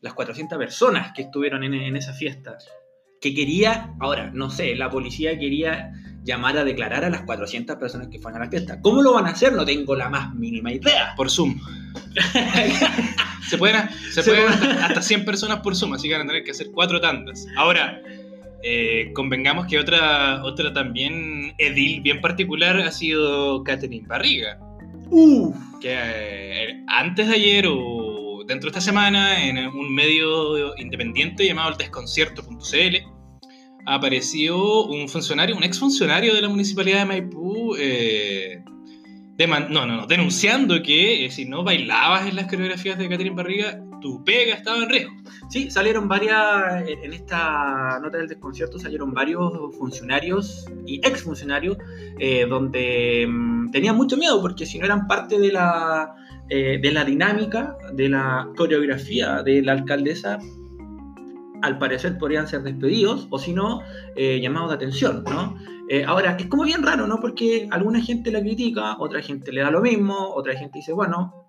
Las 0.00 0.14
400 0.14 0.58
personas 0.58 1.12
que 1.12 1.22
estuvieron 1.22 1.64
en, 1.64 1.74
en 1.74 1.96
esa 1.96 2.12
fiesta. 2.12 2.58
que 3.20 3.34
quería, 3.34 3.94
ahora, 4.00 4.30
no 4.32 4.50
sé, 4.50 4.74
la 4.76 4.90
policía 4.90 5.38
quería 5.38 5.92
llamar 6.22 6.58
a 6.58 6.64
declarar 6.64 7.04
a 7.04 7.10
las 7.10 7.22
400 7.22 7.76
personas 7.76 8.08
que 8.08 8.18
fueron 8.18 8.42
a 8.42 8.44
la 8.44 8.50
fiesta. 8.50 8.80
¿Cómo 8.82 9.00
lo 9.00 9.14
van 9.14 9.26
a 9.26 9.30
hacer? 9.30 9.52
No 9.52 9.64
tengo 9.64 9.94
la 9.94 10.08
más 10.08 10.34
mínima 10.34 10.72
idea. 10.72 11.14
Por 11.16 11.30
Zoom. 11.30 11.58
se 13.48 13.56
pueden, 13.56 13.88
se 14.10 14.22
pueden 14.22 14.48
hasta, 14.48 14.86
hasta 14.86 15.02
100 15.02 15.24
personas 15.24 15.60
por 15.60 15.76
Zoom, 15.76 15.94
así 15.94 16.08
que 16.08 16.14
van 16.14 16.26
a 16.26 16.26
tener 16.26 16.44
que 16.44 16.50
hacer 16.50 16.68
cuatro 16.72 17.00
tandas. 17.00 17.46
Ahora, 17.56 18.02
eh, 18.62 19.12
convengamos 19.14 19.66
que 19.66 19.78
otra, 19.78 20.42
otra 20.42 20.72
también 20.72 21.54
edil 21.58 22.00
bien 22.00 22.20
particular 22.20 22.76
ha 22.80 22.90
sido 22.90 23.62
Catherine 23.62 24.06
Barriga. 24.08 24.58
Que 25.80 25.94
eh, 25.94 26.84
antes 26.88 27.28
de 27.28 27.34
ayer 27.34 27.66
o 27.68 28.05
dentro 28.46 28.70
de 28.70 28.78
esta 28.78 28.80
semana, 28.80 29.44
en 29.44 29.58
un 29.58 29.94
medio 29.94 30.76
independiente 30.78 31.46
llamado 31.46 31.70
el 31.70 31.76
desconcierto.cl, 31.76 32.96
apareció 33.86 34.84
un 34.84 35.08
funcionario, 35.08 35.56
un 35.56 35.64
exfuncionario 35.64 36.34
de 36.34 36.42
la 36.42 36.48
municipalidad 36.48 37.00
de 37.00 37.04
Maipú, 37.06 37.76
eh, 37.78 38.62
no, 39.38 39.86
no, 39.86 39.86
no, 39.86 40.06
denunciando 40.06 40.82
que 40.82 41.26
eh, 41.26 41.30
si 41.30 41.44
no 41.44 41.62
bailabas 41.62 42.26
en 42.26 42.36
las 42.36 42.46
coreografías 42.46 42.98
de 42.98 43.08
Catherine 43.08 43.36
Barriga, 43.36 43.80
tu 44.00 44.24
pega 44.24 44.54
estaba 44.54 44.78
en 44.78 44.88
riesgo. 44.88 45.12
Sí, 45.48 45.70
salieron 45.70 46.08
varias, 46.08 46.82
en 46.88 47.04
en 47.04 47.12
esta 47.12 47.98
nota 48.00 48.18
del 48.18 48.28
desconcierto 48.28 48.78
salieron 48.78 49.14
varios 49.14 49.52
funcionarios 49.76 50.66
y 50.86 50.96
exfuncionarios 51.06 51.76
eh, 52.18 52.46
donde 52.48 53.26
mm, 53.28 53.70
tenían 53.70 53.96
mucho 53.96 54.16
miedo 54.16 54.40
porque 54.40 54.66
si 54.66 54.78
no 54.78 54.84
eran 54.84 55.06
parte 55.06 55.38
de 55.38 55.52
la, 55.52 56.14
eh, 56.48 56.78
de 56.80 56.92
la 56.92 57.04
dinámica, 57.04 57.76
de 57.92 58.08
la 58.08 58.48
coreografía 58.56 59.42
de 59.42 59.62
la 59.62 59.72
alcaldesa, 59.72 60.38
al 61.62 61.78
parecer 61.78 62.18
podrían 62.18 62.46
ser 62.46 62.62
despedidos 62.62 63.26
o 63.30 63.38
si 63.38 63.52
no, 63.52 63.82
eh, 64.14 64.40
llamados 64.40 64.70
de 64.70 64.76
atención, 64.76 65.24
¿no? 65.24 65.56
Eh, 65.88 66.04
ahora, 66.04 66.36
es 66.38 66.46
como 66.46 66.64
bien 66.64 66.82
raro, 66.82 67.06
¿no? 67.06 67.20
Porque 67.20 67.68
alguna 67.70 68.00
gente 68.00 68.32
la 68.32 68.40
critica, 68.40 68.96
otra 68.98 69.22
gente 69.22 69.52
le 69.52 69.60
da 69.60 69.70
lo 69.70 69.80
mismo, 69.80 70.34
otra 70.34 70.54
gente 70.56 70.78
dice, 70.78 70.92
bueno, 70.92 71.45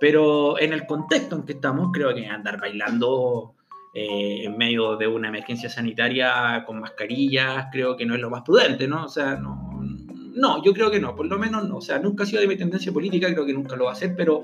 pero 0.00 0.58
en 0.58 0.72
el 0.72 0.86
contexto 0.86 1.36
en 1.36 1.42
que 1.42 1.52
estamos, 1.54 1.90
creo 1.92 2.14
que 2.14 2.26
andar 2.26 2.60
bailando 2.60 3.54
eh, 3.94 4.44
en 4.44 4.56
medio 4.56 4.96
de 4.96 5.06
una 5.06 5.28
emergencia 5.28 5.68
sanitaria 5.68 6.64
con 6.66 6.80
mascarillas, 6.80 7.66
creo 7.72 7.96
que 7.96 8.06
no 8.06 8.14
es 8.14 8.20
lo 8.20 8.30
más 8.30 8.42
prudente, 8.42 8.86
¿no? 8.86 9.04
O 9.04 9.08
sea, 9.08 9.36
no, 9.36 9.80
no, 10.34 10.62
yo 10.62 10.72
creo 10.72 10.90
que 10.90 11.00
no, 11.00 11.16
por 11.16 11.26
lo 11.26 11.38
menos 11.38 11.68
no. 11.68 11.78
O 11.78 11.80
sea, 11.80 11.98
nunca 11.98 12.22
ha 12.22 12.26
sido 12.26 12.40
de 12.40 12.48
mi 12.48 12.56
tendencia 12.56 12.92
política, 12.92 13.32
creo 13.32 13.44
que 13.44 13.52
nunca 13.52 13.76
lo 13.76 13.84
va 13.84 13.90
a 13.90 13.94
hacer, 13.94 14.14
pero 14.16 14.42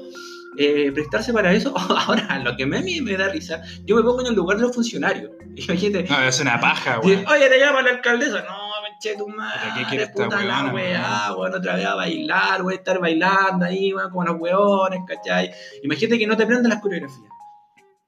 eh, 0.56 0.90
prestarse 0.92 1.32
para 1.32 1.52
eso, 1.52 1.74
ahora, 1.76 2.38
lo 2.40 2.56
que 2.56 2.64
a 2.64 2.66
mí 2.66 3.00
me 3.00 3.16
da 3.16 3.28
risa, 3.28 3.62
yo 3.84 3.96
me 3.96 4.02
pongo 4.02 4.22
en 4.22 4.28
el 4.28 4.34
lugar 4.34 4.56
de 4.56 4.64
los 4.64 4.74
funcionarios. 4.74 5.30
Imagínate, 5.56 6.08
No, 6.08 6.22
es 6.22 6.40
una 6.40 6.60
paja, 6.60 7.00
weón. 7.00 7.24
Oye, 7.26 7.48
te 7.48 7.58
llama 7.58 7.82
la 7.82 7.90
alcaldesa. 7.90 8.42
No, 8.42 8.63
eché 9.08 9.18
tu 9.18 9.28
madre. 9.28 9.60
¿Pero 9.62 9.74
qué 9.76 9.84
quiere 9.88 10.04
esta 10.04 10.24
puta 10.24 10.42
la 10.44 10.72
weá, 10.72 11.34
weón, 11.36 11.54
otra 11.54 11.76
vez 11.76 11.84
a 11.86 11.94
bailar, 11.94 12.62
voy 12.62 12.74
a 12.74 12.76
estar 12.76 12.98
bailando 13.00 13.64
ahí, 13.66 13.92
weón, 13.92 14.10
como 14.10 14.24
los 14.24 14.40
weones, 14.40 15.00
¿cachai? 15.06 15.50
Imagínate 15.82 16.18
que 16.18 16.26
no 16.26 16.36
te 16.36 16.42
aprendan 16.44 16.70
las 16.70 16.80
coreografías. 16.80 17.20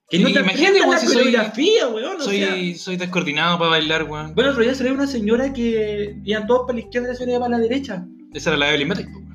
Que 0.08 0.18
no 0.20 0.32
te 0.32 0.38
imagínate, 0.40 0.82
weón, 0.82 0.98
si 0.98 1.06
soy- 1.06 1.16
coreografías, 1.16 1.88
weón. 1.92 2.22
Soy, 2.22 2.38
sea. 2.38 2.78
soy 2.78 2.96
descoordinado 2.96 3.58
para 3.58 3.70
bailar, 3.70 4.04
weón. 4.04 4.34
Bueno, 4.34 4.50
otro 4.50 4.62
día 4.62 4.74
salió 4.74 4.94
una 4.94 5.06
señora 5.06 5.52
que 5.52 6.16
iban 6.24 6.46
todos 6.46 6.62
para 6.66 6.74
la 6.74 6.80
izquierda 6.84 7.08
y 7.08 7.12
la 7.12 7.16
señora 7.18 7.38
para 7.40 7.50
la 7.50 7.58
derecha. 7.58 8.04
Esa 8.32 8.50
era 8.50 8.58
la 8.58 8.68
Evelyn 8.70 8.90
weón. 8.90 9.26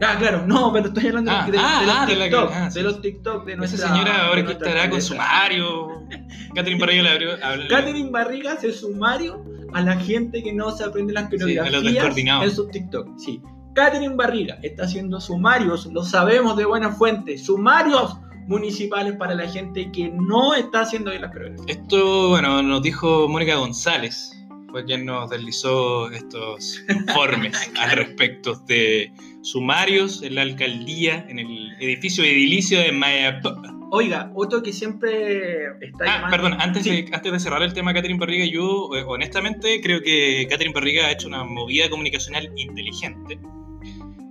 Ah, 0.00 0.14
claro, 0.16 0.44
no, 0.46 0.72
pero 0.72 0.86
estoy 0.86 1.08
hablando 1.08 1.32
Ah, 1.32 1.44
de, 1.46 1.52
de- 1.52 1.58
ah, 1.60 1.80
de 1.80 1.86
los 1.86 1.96
ah, 1.96 2.06
de 2.06 2.14
la 2.16 2.24
TikTok, 2.26 2.50
ah, 2.54 2.70
sí, 2.70 2.78
de 2.78 2.84
los. 2.84 3.00
TikTok 3.02 3.44
de 3.46 3.52
Esa 3.52 3.58
nuestra 3.58 3.88
señora 3.88 4.26
ahora 4.26 4.44
que 4.46 4.52
estará 4.52 4.70
con 4.72 4.80
alcaldesa. 4.80 5.06
sumario. 5.08 5.88
Catherine 6.54 6.80
Barriga 6.80 7.02
le 7.02 7.10
abrió. 7.10 7.30
Catherine 7.68 8.10
Barriga 8.10 8.52
hace 8.52 8.72
sumario 8.72 9.44
a 9.72 9.82
la 9.82 9.96
gente 9.96 10.42
que 10.42 10.52
no 10.52 10.70
se 10.70 10.84
aprende 10.84 11.12
las 11.12 11.28
coreografías 11.28 11.82
descoordinados. 11.82 12.44
en 12.44 12.50
sus 12.54 12.70
TikTok. 12.70 13.18
Sí. 13.18 13.42
Catherine 13.74 14.16
Barriga 14.16 14.58
está 14.62 14.84
haciendo 14.84 15.20
sumarios, 15.20 15.86
lo 15.86 16.02
sabemos 16.02 16.56
de 16.56 16.64
buena 16.64 16.90
fuente, 16.90 17.38
sumarios 17.38 18.16
municipales 18.48 19.14
para 19.16 19.34
la 19.34 19.48
gente 19.48 19.90
que 19.92 20.10
no 20.10 20.54
está 20.54 20.80
haciendo 20.80 21.10
bien 21.10 21.22
las 21.22 21.32
coreografías. 21.32 21.78
Esto, 21.78 22.30
bueno, 22.30 22.62
nos 22.62 22.82
dijo 22.82 23.28
Mónica 23.28 23.56
González, 23.56 24.32
fue 24.70 24.84
quien 24.84 25.04
nos 25.04 25.30
deslizó 25.30 26.10
estos 26.10 26.82
informes 26.88 27.70
al 27.78 27.90
respecto 27.92 28.54
de 28.66 29.12
sumarios 29.42 30.22
en 30.22 30.34
la 30.34 30.42
alcaldía, 30.42 31.24
en 31.28 31.38
el 31.38 31.72
edificio 31.80 32.24
edilicio 32.24 32.80
de 32.80 32.92
Mayapó. 32.92 33.77
Oiga, 33.90 34.30
otro 34.34 34.62
que 34.62 34.72
siempre 34.72 35.64
está 35.80 36.04
Ah, 36.04 36.06
llamando- 36.06 36.30
perdón, 36.30 36.56
antes, 36.60 36.82
Sí. 36.82 37.02
de, 37.02 37.10
antes 37.14 37.32
de 37.32 37.40
cerrar 37.40 37.62
el 37.62 37.72
tema 37.72 37.94
Catherine 37.94 38.18
Barriga, 38.20 38.44
yo 38.44 38.90
eh, 38.94 39.04
honestamente 39.06 39.80
creo 39.80 40.02
que 40.02 40.46
Catherine 40.50 40.74
Barriga 40.74 41.06
ha 41.06 41.10
hecho 41.12 41.26
una 41.28 41.44
movida 41.44 41.88
comunicacional 41.88 42.50
inteligente. 42.56 43.38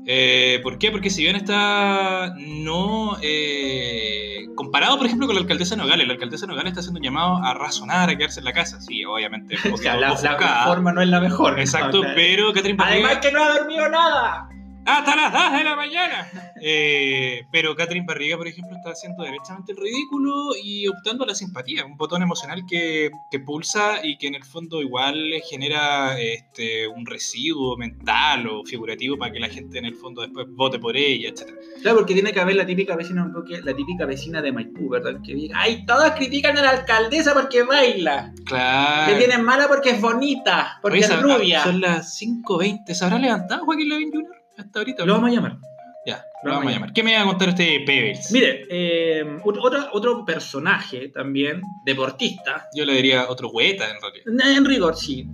Eh, 0.10 0.60
¿Por 0.64 0.78
qué? 0.78 0.90
Porque 0.92 1.10
si 1.10 1.24
bien 1.24 1.36
está 1.36 2.34
no 2.38 3.18
eh, 3.22 4.46
comparado, 4.56 4.96
por 4.98 5.06
ejemplo, 5.06 5.28
con 5.28 5.36
la 5.36 5.42
alcaldesa 5.42 5.76
de 5.76 5.82
Nogales, 5.82 6.08
la 6.08 6.14
alcaldesa 6.14 6.46
de 6.46 6.52
Nogales 6.52 6.72
está 6.72 6.80
haciendo 6.80 7.00
un 7.00 7.04
llamado 7.04 7.38
a 7.44 7.54
razonar, 7.54 8.10
a 8.10 8.18
quedarse 8.18 8.40
en 8.40 8.46
la 8.46 8.54
casa. 8.54 8.80
Sí, 8.80 9.04
obviamente. 9.04 9.56
O 9.74 9.78
sea, 9.78 9.98
la, 9.98 10.10
la 10.22 10.64
forma 10.66 10.94
no 10.94 11.02
es 11.02 11.10
la 11.10 11.20
mejor. 11.20 11.60
Exacto, 11.60 11.98
No, 11.98 12.02
claro. 12.04 12.16
pero 12.16 12.54
Catherine 12.54 12.78
Barriga. 12.78 13.08
Además 13.08 13.26
que 13.26 13.32
no 13.34 13.44
ha 13.44 13.58
dormido 13.58 13.90
nada. 13.90 14.50
¡Hasta 14.88 15.15
las 15.15 15.34
2 15.34 15.58
de 15.58 15.63
la 15.65 15.75
mañana! 15.75 16.32
Eh, 16.62 17.46
pero 17.51 17.75
Catherine 17.75 18.06
Barriga, 18.08 18.38
por 18.38 18.48
ejemplo, 18.48 18.77
está 18.77 18.91
haciendo 18.91 19.24
derechamente 19.24 19.74
el 19.74 19.77
ridículo 19.77 20.56
y 20.63 20.88
optando 20.88 21.25
a 21.25 21.27
la 21.27 21.36
simpatía, 21.36 21.86
un 21.86 21.98
botón 21.98 22.22
emocional 22.22 22.63
que, 22.67 23.12
que 23.29 23.39
pulsa 23.39 24.00
y 24.01 24.17
que 24.17 24.27
en 24.27 24.36
el 24.36 24.46
fondo 24.46 24.82
igual 24.82 25.34
genera 25.50 26.20
este, 26.20 26.88
un 26.88 27.06
residuo 27.06 27.75
mental 27.75 28.48
o 28.48 28.63
figurativo 28.63 29.17
para 29.17 29.32
que 29.34 29.39
la 29.39 29.50
gente 29.50 29.77
en 29.77 29.86
el 29.86 29.96
fondo 29.96 30.22
después 30.22 30.48
vote 30.51 30.79
por 30.79 30.96
ella, 30.96 31.29
etc. 31.29 31.50
Claro, 31.82 31.98
porque 31.98 32.13
tiene 32.13 32.32
que 32.32 32.39
haber 32.39 32.56
la 32.56 32.65
típica 32.65 32.96
vecina, 32.96 33.29
la 33.63 33.75
típica 33.75 34.06
vecina 34.06 34.41
de 34.41 34.51
Maipú, 34.53 34.89
¿verdad? 34.89 35.20
Que 35.24 35.36
diga, 35.36 35.60
ay, 35.60 35.86
todos 35.86 36.12
critican 36.12 36.58
a 36.58 36.62
la 36.62 36.70
alcaldesa 36.70 37.34
porque 37.34 37.63
baila. 37.63 38.34
Claro. 38.46 39.12
Le 39.12 39.17
tienen 39.17 39.44
mala 39.44 39.67
porque 39.67 39.91
es 39.91 40.01
bonita, 40.01 40.79
porque 40.82 41.00
Oye, 41.00 41.06
es 41.06 41.22
rubia. 41.22 41.63
Son 41.63 41.82
las 41.82 42.22
5.20. 42.22 42.94
¿Se 42.94 43.03
habrá 43.03 43.20
levantado 43.20 43.65
Joaquín 43.65 43.89
Lavín 43.89 44.12
Jr. 44.12 44.37
hasta 44.58 44.80
ahorita? 44.80 45.06
Lo 45.06 45.14
vamos 45.14 45.30
a 45.30 45.34
llamar. 45.34 45.58
Ya, 46.06 46.24
lo 46.44 46.52
vamos 46.52 46.68
a 46.68 46.72
llamar. 46.72 46.94
¿Qué 46.94 47.04
me 47.04 47.14
va 47.16 47.24
a 47.24 47.26
contar 47.26 47.50
usted, 47.50 47.86
Pebbles? 47.86 48.32
Mire, 48.32 48.66
eh, 48.70 49.26
otro, 49.44 49.90
otro- 49.92 50.24
personaje 50.26 51.10
también, 51.10 51.62
deportista, 51.86 52.68
Yo 52.76 52.86
le 52.86 52.94
diría 52.94 53.28
otro 53.30 53.50
hueta, 53.50 53.86
en 53.90 53.98
realidad. 54.02 54.58
en 54.58 54.66
rigor, 54.66 54.96
sí, 54.96 55.28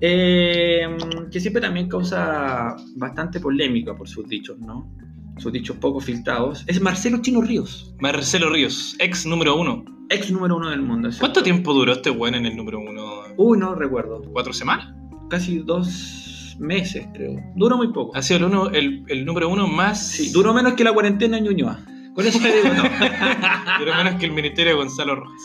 eh, 0.00 0.86
que 1.30 1.40
siempre 1.40 1.60
también 1.62 1.88
causa 1.88 2.76
bastante 2.96 3.40
polémica 3.40 3.94
por 3.96 4.08
sus 4.08 4.28
dichos, 4.28 4.58
¿no? 4.58 4.88
Sus 5.38 5.52
dichos 5.52 5.76
poco 5.78 6.00
filtrados, 6.00 6.64
es 6.66 6.80
Marcelo 6.80 7.20
Chino 7.20 7.40
Ríos, 7.42 7.94
Marcelo 8.00 8.50
Ríos, 8.50 8.96
ex 8.98 9.26
número 9.26 9.56
uno. 9.56 9.84
ex 10.08 10.30
número 10.30 10.56
uno 10.56 10.70
del 10.70 10.82
mundo. 10.82 11.08
¿Cuánto 11.18 11.42
tiempo 11.42 11.72
duró 11.74 11.92
este 11.92 12.10
weón 12.10 12.34
en 12.36 12.46
el 12.46 12.56
número 12.56 12.78
uno? 12.80 13.22
Uy, 13.36 13.58
no 13.58 13.74
recuerdo. 13.74 14.22
¿Cuatro 14.32 14.52
semanas? 14.52 14.94
Casi 15.28 15.58
dos 15.58 16.35
meses, 16.58 17.06
creo. 17.12 17.40
Duró 17.54 17.76
muy 17.76 17.92
poco. 17.92 18.16
Ha 18.16 18.22
sido 18.22 18.38
el, 18.38 18.44
uno, 18.44 18.70
el, 18.70 19.04
el 19.08 19.24
número 19.24 19.48
uno 19.48 19.66
más. 19.66 20.06
Sí, 20.06 20.30
duró 20.30 20.52
menos 20.54 20.74
que 20.74 20.84
la 20.84 20.92
cuarentena 20.92 21.38
en 21.38 21.44
Ñuñoa. 21.44 21.84
Con 22.14 22.26
eso 22.26 22.38
te 22.38 22.48
digo, 22.48 22.74
no. 22.74 22.82
duró 23.78 23.94
menos 23.94 24.14
que 24.18 24.26
el 24.26 24.32
ministerio 24.32 24.72
de 24.72 24.78
Gonzalo 24.78 25.16
Rojas. 25.16 25.42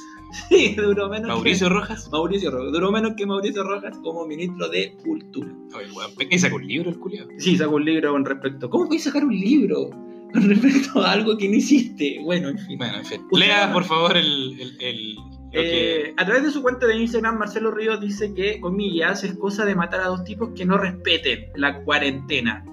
sí, 0.50 0.74
duró 0.76 1.10
menos 1.10 1.28
Mauricio 1.28 1.68
que... 1.68 1.74
Rojas. 1.74 2.10
Mauricio 2.12 2.50
Rojas. 2.50 2.72
Duró 2.72 2.92
menos 2.92 3.14
que 3.18 3.26
Mauricio 3.26 3.64
Rojas 3.64 3.98
como 4.02 4.26
ministro 4.26 4.70
de 4.70 4.96
Cultura. 5.04 5.50
Oye, 5.76 6.28
y 6.30 6.40
sacó 6.40 6.56
un 6.56 6.68
libro 6.68 6.90
el 6.90 6.98
culiado. 6.98 7.30
Sí, 7.38 7.58
sacó 7.58 7.76
un 7.76 7.86
libro 7.86 8.14
con 8.14 8.24
respecto... 8.24 8.70
¿Cómo 8.70 8.88
puedes 8.88 9.04
sacar 9.04 9.26
un 9.26 9.38
libro 9.38 9.90
con 10.34 10.50
respecto 10.50 11.02
a 11.02 11.12
algo 11.12 11.38
que 11.38 11.50
no 11.50 11.56
hiciste? 11.56 12.20
Bueno, 12.24 12.50
en 12.50 12.58
fin. 12.58 12.78
Bueno, 12.78 12.98
en 13.00 13.06
fin. 13.06 13.22
Lea, 13.32 13.74
por 13.74 13.84
favor, 13.84 14.16
el. 14.16 15.18
Eh, 15.54 16.14
a 16.18 16.26
través 16.26 16.44
de 16.44 16.52
su 16.52 16.62
cuenta 16.62 16.88
de 16.88 16.96
Instagram, 16.96 17.38
Marcelo 17.38 17.72
Ríos 17.72 18.00
dice 18.00 18.34
que, 18.34 18.60
comillas, 18.62 19.24
es 19.24 19.34
cosa 19.34 19.66
de 19.66 19.76
matar 19.76 20.02
a 20.02 20.08
dos 20.08 20.24
tipos 20.24 20.52
que 20.56 20.66
no 20.66 20.78
respeten 20.78 21.48
la 21.56 21.84
cuarentena. 21.84 22.64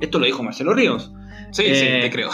Esto 0.00 0.18
lo 0.18 0.26
dijo 0.26 0.42
Marcelo 0.42 0.74
Ríos. 0.74 1.12
Sí, 1.52 1.62
sí, 1.62 1.86
eh, 1.86 2.00
te 2.02 2.10
creo. 2.10 2.30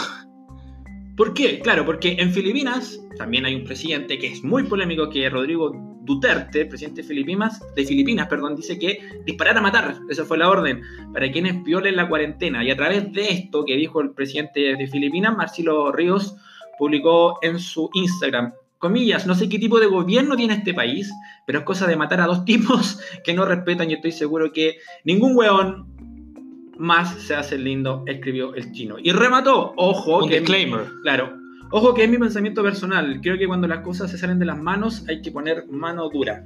¿Por 1.15 1.33
qué? 1.33 1.59
Claro, 1.59 1.85
porque 1.85 2.17
en 2.19 2.31
Filipinas 2.31 2.99
también 3.17 3.45
hay 3.45 3.55
un 3.55 3.63
presidente 3.63 4.19
que 4.19 4.27
es 4.27 4.43
muy 4.43 4.63
polémico, 4.63 5.09
que 5.09 5.25
es 5.25 5.31
Rodrigo 5.31 5.71
Duterte, 6.01 6.65
presidente 6.65 7.01
de 7.01 7.07
Filipinas, 7.07 7.61
de 7.73 7.85
Filipinas, 7.85 8.27
perdón, 8.27 8.55
dice 8.55 8.77
que 8.77 8.99
disparar 9.25 9.57
a 9.57 9.61
matar, 9.61 9.95
esa 10.09 10.25
fue 10.25 10.37
la 10.37 10.49
orden, 10.49 10.81
para 11.13 11.31
quienes 11.31 11.63
violen 11.63 11.95
la 11.95 12.09
cuarentena. 12.09 12.63
Y 12.63 12.69
a 12.69 12.75
través 12.75 13.11
de 13.13 13.29
esto 13.29 13.63
que 13.63 13.75
dijo 13.75 14.01
el 14.01 14.11
presidente 14.11 14.75
de 14.75 14.87
Filipinas, 14.87 15.35
Marcelo 15.35 15.91
Ríos, 15.91 16.35
publicó 16.77 17.39
en 17.41 17.59
su 17.59 17.89
Instagram, 17.93 18.53
comillas, 18.85 19.25
no 19.25 19.33
sé 19.33 19.49
qué 19.49 19.57
tipo 19.57 19.79
de 19.79 19.87
gobierno 19.87 20.35
tiene 20.35 20.53
este 20.53 20.75
país, 20.75 21.11
pero 21.47 21.59
es 21.59 21.65
cosa 21.65 21.87
de 21.87 21.95
matar 21.95 22.21
a 22.21 22.27
dos 22.27 22.45
tipos 22.51 22.99
que 23.23 23.33
no 23.33 23.43
respetan 23.43 23.89
y 23.89 23.95
estoy 23.95 24.11
seguro 24.11 24.53
que 24.53 24.77
ningún 25.03 25.35
weón 25.35 25.87
más 26.77 27.15
se 27.15 27.33
hace 27.33 27.57
lindo, 27.57 28.03
escribió 28.05 28.53
el 28.53 28.71
chino. 28.73 28.97
Y 29.01 29.11
remató, 29.11 29.73
ojo, 29.75 30.19
Un 30.19 30.29
que 30.29 30.39
disclaimer. 30.39 30.85
Claro. 31.01 31.35
Ojo 31.71 31.95
que 31.95 32.03
es 32.03 32.09
mi 32.09 32.19
pensamiento 32.19 32.61
personal. 32.61 33.21
Creo 33.23 33.39
que 33.39 33.47
cuando 33.47 33.67
las 33.67 33.79
cosas 33.79 34.11
se 34.11 34.19
salen 34.19 34.37
de 34.37 34.45
las 34.45 34.61
manos 34.61 35.03
hay 35.07 35.23
que 35.23 35.31
poner 35.31 35.65
mano 35.67 36.07
dura. 36.09 36.43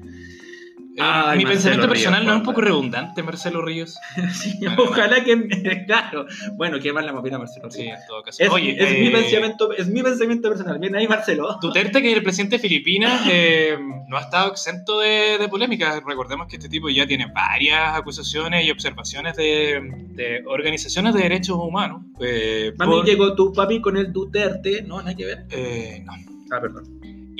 Ay, 1.02 1.38
mi 1.40 1.44
Marcelo 1.46 1.50
pensamiento 1.50 1.88
Ríos, 1.88 1.98
personal 2.00 2.26
no 2.26 2.32
es 2.34 2.38
un 2.40 2.44
poco 2.46 2.62
redundante, 2.62 3.24
Marcelo 3.24 3.62
Ríos. 3.62 3.98
Sí, 4.34 4.60
ojalá 4.78 5.24
que. 5.24 5.84
Claro. 5.88 6.26
Bueno, 6.54 6.80
que 6.80 6.92
más 6.94 7.04
la 7.06 7.14
opina 7.14 7.38
Marcelo. 7.40 7.70
Sí, 7.72 7.84
en 7.88 7.96
todo 8.08 8.22
caso. 8.24 8.42
Es, 8.44 8.50
Oye, 8.50 8.76
es 8.78 9.00
mi 9.00 9.08
eh, 9.08 9.12
pensamiento, 9.12 9.72
es 9.74 9.88
mi 9.88 10.02
pensamiento 10.04 10.50
personal. 10.50 10.78
Bien 10.80 10.96
ahí, 10.96 11.08
Marcelo. 11.08 11.58
Duterte, 11.62 12.02
que 12.02 12.12
es 12.12 12.18
el 12.18 12.24
presidente 12.24 12.58
de 12.58 12.62
Filipinas, 12.62 13.22
eh, 13.32 13.78
no 14.08 14.18
ha 14.18 14.22
estado 14.22 14.52
exento 14.52 15.00
de, 15.00 15.38
de 15.40 15.48
polémicas. 15.50 16.02
Recordemos 16.06 16.48
que 16.48 16.58
este 16.58 16.70
tipo 16.70 16.90
ya 16.90 17.06
tiene 17.08 17.28
varias 17.34 17.96
acusaciones 17.98 18.66
y 18.66 18.72
observaciones 18.72 19.36
de, 19.36 19.82
de 20.16 20.44
organizaciones 20.46 21.14
de 21.14 21.22
derechos 21.24 21.58
humanos. 21.58 22.02
eh, 22.20 22.74
También 22.78 23.02
por- 23.02 23.10
llegó 23.10 23.36
tu 23.36 23.52
papi 23.54 23.82
con 23.82 23.98
el 23.98 24.12
Duterte. 24.14 24.84
No, 24.84 24.98
nada 25.00 25.16
que 25.16 25.26
ver. 25.26 25.46
eh, 25.52 26.04
no. 26.06 26.14
Ah, 26.52 26.60
perdón. 26.62 26.84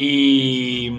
Y 0.02 0.90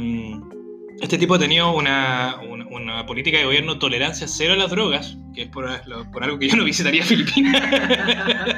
este 1.01 1.19
tipo 1.19 1.35
ha 1.35 1.39
tenido 1.39 1.73
una, 1.73 2.37
una- 2.49 2.67
una 2.67 3.07
política 3.07 3.39
de 3.39 3.45
gobierno 3.45 3.79
tolerancia 3.79 4.29
cero 4.29 4.53
a 4.53 4.57
las 4.57 4.71
drogas, 4.71 5.17
que 5.35 5.43
es 5.43 5.49
por, 5.49 5.67
algo 5.69 6.39
que 6.39 6.49
yo 6.49 6.57
no 6.57 6.65
visitaría 6.65 7.03
Filipinas, 7.05 7.63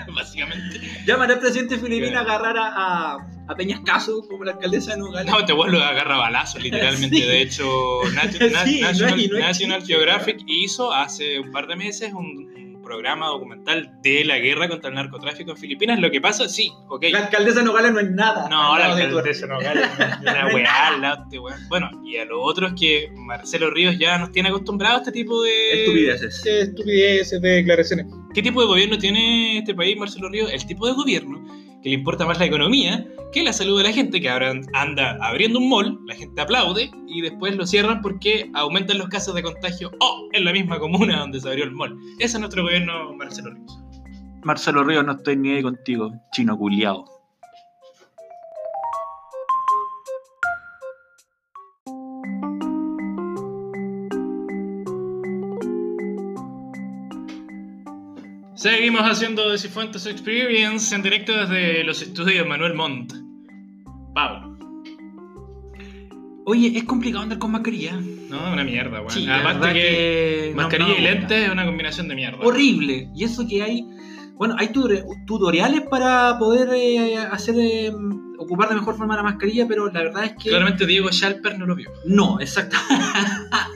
básicamente. 0.15 0.81
Llamaré 1.07 1.35
al 1.35 1.41
presidente 1.41 1.79
filipino 1.79 2.19
a 2.19 2.23
agarrar 2.23 2.57
a, 2.59 3.13
a, 3.49 3.55
Peñascaso 3.57 4.27
como 4.29 4.45
la 4.45 4.53
alcaldesa 4.53 4.93
de 4.93 4.99
Nogales. 4.99 5.31
No, 5.31 5.45
te 5.45 5.53
vuelvo 5.53 5.79
a 5.79 5.89
agarrar 5.89 6.19
balazos, 6.19 6.63
literalmente. 6.63 7.17
Sí. 7.17 7.23
De 7.23 7.43
hecho, 7.43 8.01
no 8.15 8.23
National, 9.39 9.81
no. 9.81 9.87
Geographic 9.87 10.39
hizo 10.47 10.93
hace 10.93 11.39
un 11.39 11.53
par 11.53 11.67
de 11.67 11.77
meses 11.77 12.13
un 12.13 12.62
programa 12.83 13.27
documental 13.29 13.91
de 14.03 14.25
la 14.25 14.39
guerra 14.39 14.69
contra 14.69 14.89
el 14.89 14.95
narcotráfico 14.97 15.53
en 15.53 15.57
Filipinas. 15.57 15.99
Lo 16.01 16.11
que 16.11 16.21
pasa, 16.21 16.49
sí, 16.49 16.71
ok. 16.89 17.05
La 17.11 17.21
alcaldesa 17.21 17.61
de 17.61 17.65
Nogales 17.67 17.93
no 17.93 18.01
es 18.01 18.11
nada. 18.11 18.49
No, 18.49 18.77
la 18.79 18.93
alcaldesa. 18.93 19.47
Nogales, 19.47 19.89
una 20.21 20.43
No 20.43 20.49
es 20.49 20.55
weá 20.55 20.89
al 20.89 21.01
lado 21.01 21.25
de 21.31 21.39
weón. 21.39 21.69
Bueno, 21.69 21.91
y 22.05 22.17
a 22.17 22.25
lo 22.25 22.43
otro 22.43 22.67
es 22.69 22.75
que 22.79 23.11
Marcelo 23.15 23.71
Ríos 23.71 23.99
ya 23.99 24.19
nos 24.19 24.33
tiene 24.33 24.49
acostumbrados 24.49 24.99
a 24.99 25.01
este 25.03 25.13
tipo 25.13 25.43
de 25.43 25.81
Estupideces. 25.85 26.43
de 26.43 26.61
estupideces, 26.63 27.41
de 27.41 27.49
declaraciones. 27.49 28.07
¿Qué 28.35 28.43
tipo 28.43 28.61
de 28.61 28.67
gobierno 28.67 28.99
tiene 28.99 29.59
este 29.59 29.75
país, 29.75 29.97
Marcelo 29.97 30.29
Ríos? 30.29 30.53
El 30.53 30.65
tipo 30.67 30.87
de 30.87 30.93
gobierno 30.95 31.62
que 31.83 31.89
le 31.89 31.97
importa 31.97 32.27
más 32.27 32.39
la 32.39 32.47
economía 32.47 33.07
que 33.33 33.43
la 33.43 33.53
salud 33.53 33.79
de 33.79 33.85
la 33.85 33.93
gente, 33.93 34.21
que 34.21 34.29
ahora 34.29 34.53
anda 34.75 35.19
abriendo 35.23 35.59
un 35.59 35.69
mall, 35.69 35.99
la 36.07 36.15
gente 36.15 36.41
aplaude 36.41 36.91
y 37.09 37.23
después 37.23 37.57
lo 37.57 37.67
cierran 37.67 38.03
porque 38.03 38.51
aumentan 38.53 38.99
los 38.99 39.09
casos 39.09 39.35
de 39.35 39.43
contagio 39.43 39.91
o 40.01 40.29
en 40.33 40.45
la 40.45 40.53
misma 40.53 40.79
comuna 40.79 41.21
donde 41.21 41.41
se 41.41 41.49
abrió 41.49 41.65
el 41.65 41.73
mall. 41.73 41.99
Ese 42.19 42.37
es 42.37 42.41
nuestro 42.41 42.63
gobierno, 42.63 43.15
Marcelo 43.15 43.51
Ríos. 43.51 43.79
Marcelo 44.45 44.85
Ríos, 44.85 45.05
no 45.05 45.13
estoy 45.13 45.37
ni 45.37 45.53
ahí 45.53 45.63
contigo, 45.63 46.13
chino 46.33 46.57
culiao. 46.59 47.12
Seguimos 58.63 59.03
haciendo 59.03 59.51
de 59.51 59.59
Cifuentes 59.59 60.07
Experience 60.07 60.95
en 60.95 61.03
directo 61.03 61.33
desde 61.37 61.83
los 61.83 62.01
estudios 62.01 62.47
Manuel 62.47 62.75
Montt. 62.75 63.13
Pablo. 64.15 64.57
Oye, 66.47 66.71
es 66.79 66.85
complicado 66.85 67.25
andar 67.25 67.41
con 67.41 67.51
mascarilla. 67.51 67.95
No, 68.31 68.53
una 68.53 68.63
mierda, 68.63 69.01
weón. 69.01 69.11
Sí, 69.11 69.29
Aparte 69.29 69.73
que, 69.73 69.81
que 70.51 70.53
mascarilla 70.55 70.91
no 70.93 70.97
y 70.97 71.03
lentes 71.03 71.43
es 71.45 71.51
una 71.51 71.65
combinación 71.65 72.07
de 72.07 72.15
mierda. 72.15 72.39
Horrible. 72.41 73.09
Y 73.17 73.25
eso 73.25 73.45
que 73.49 73.65
hay. 73.65 73.85
Bueno, 74.35 74.55
hay 74.57 74.69
tutor- 74.69 75.07
tutoriales 75.27 75.81
para 75.91 76.39
poder 76.39 76.69
eh, 76.73 77.17
hacer 77.19 77.57
eh, 77.59 77.93
ocupar 78.39 78.69
de 78.69 78.77
mejor 78.77 78.97
forma 78.97 79.17
la 79.17 79.25
mascarilla, 79.25 79.67
pero 79.67 79.87
la 79.91 80.03
verdad 80.05 80.25
es 80.27 80.33
que. 80.41 80.51
Claramente 80.51 80.87
Diego 80.87 81.11
Schalper 81.11 81.59
no 81.59 81.67
lo 81.67 81.75
vio. 81.75 81.91
No, 82.07 82.41
exacto. 82.41 82.77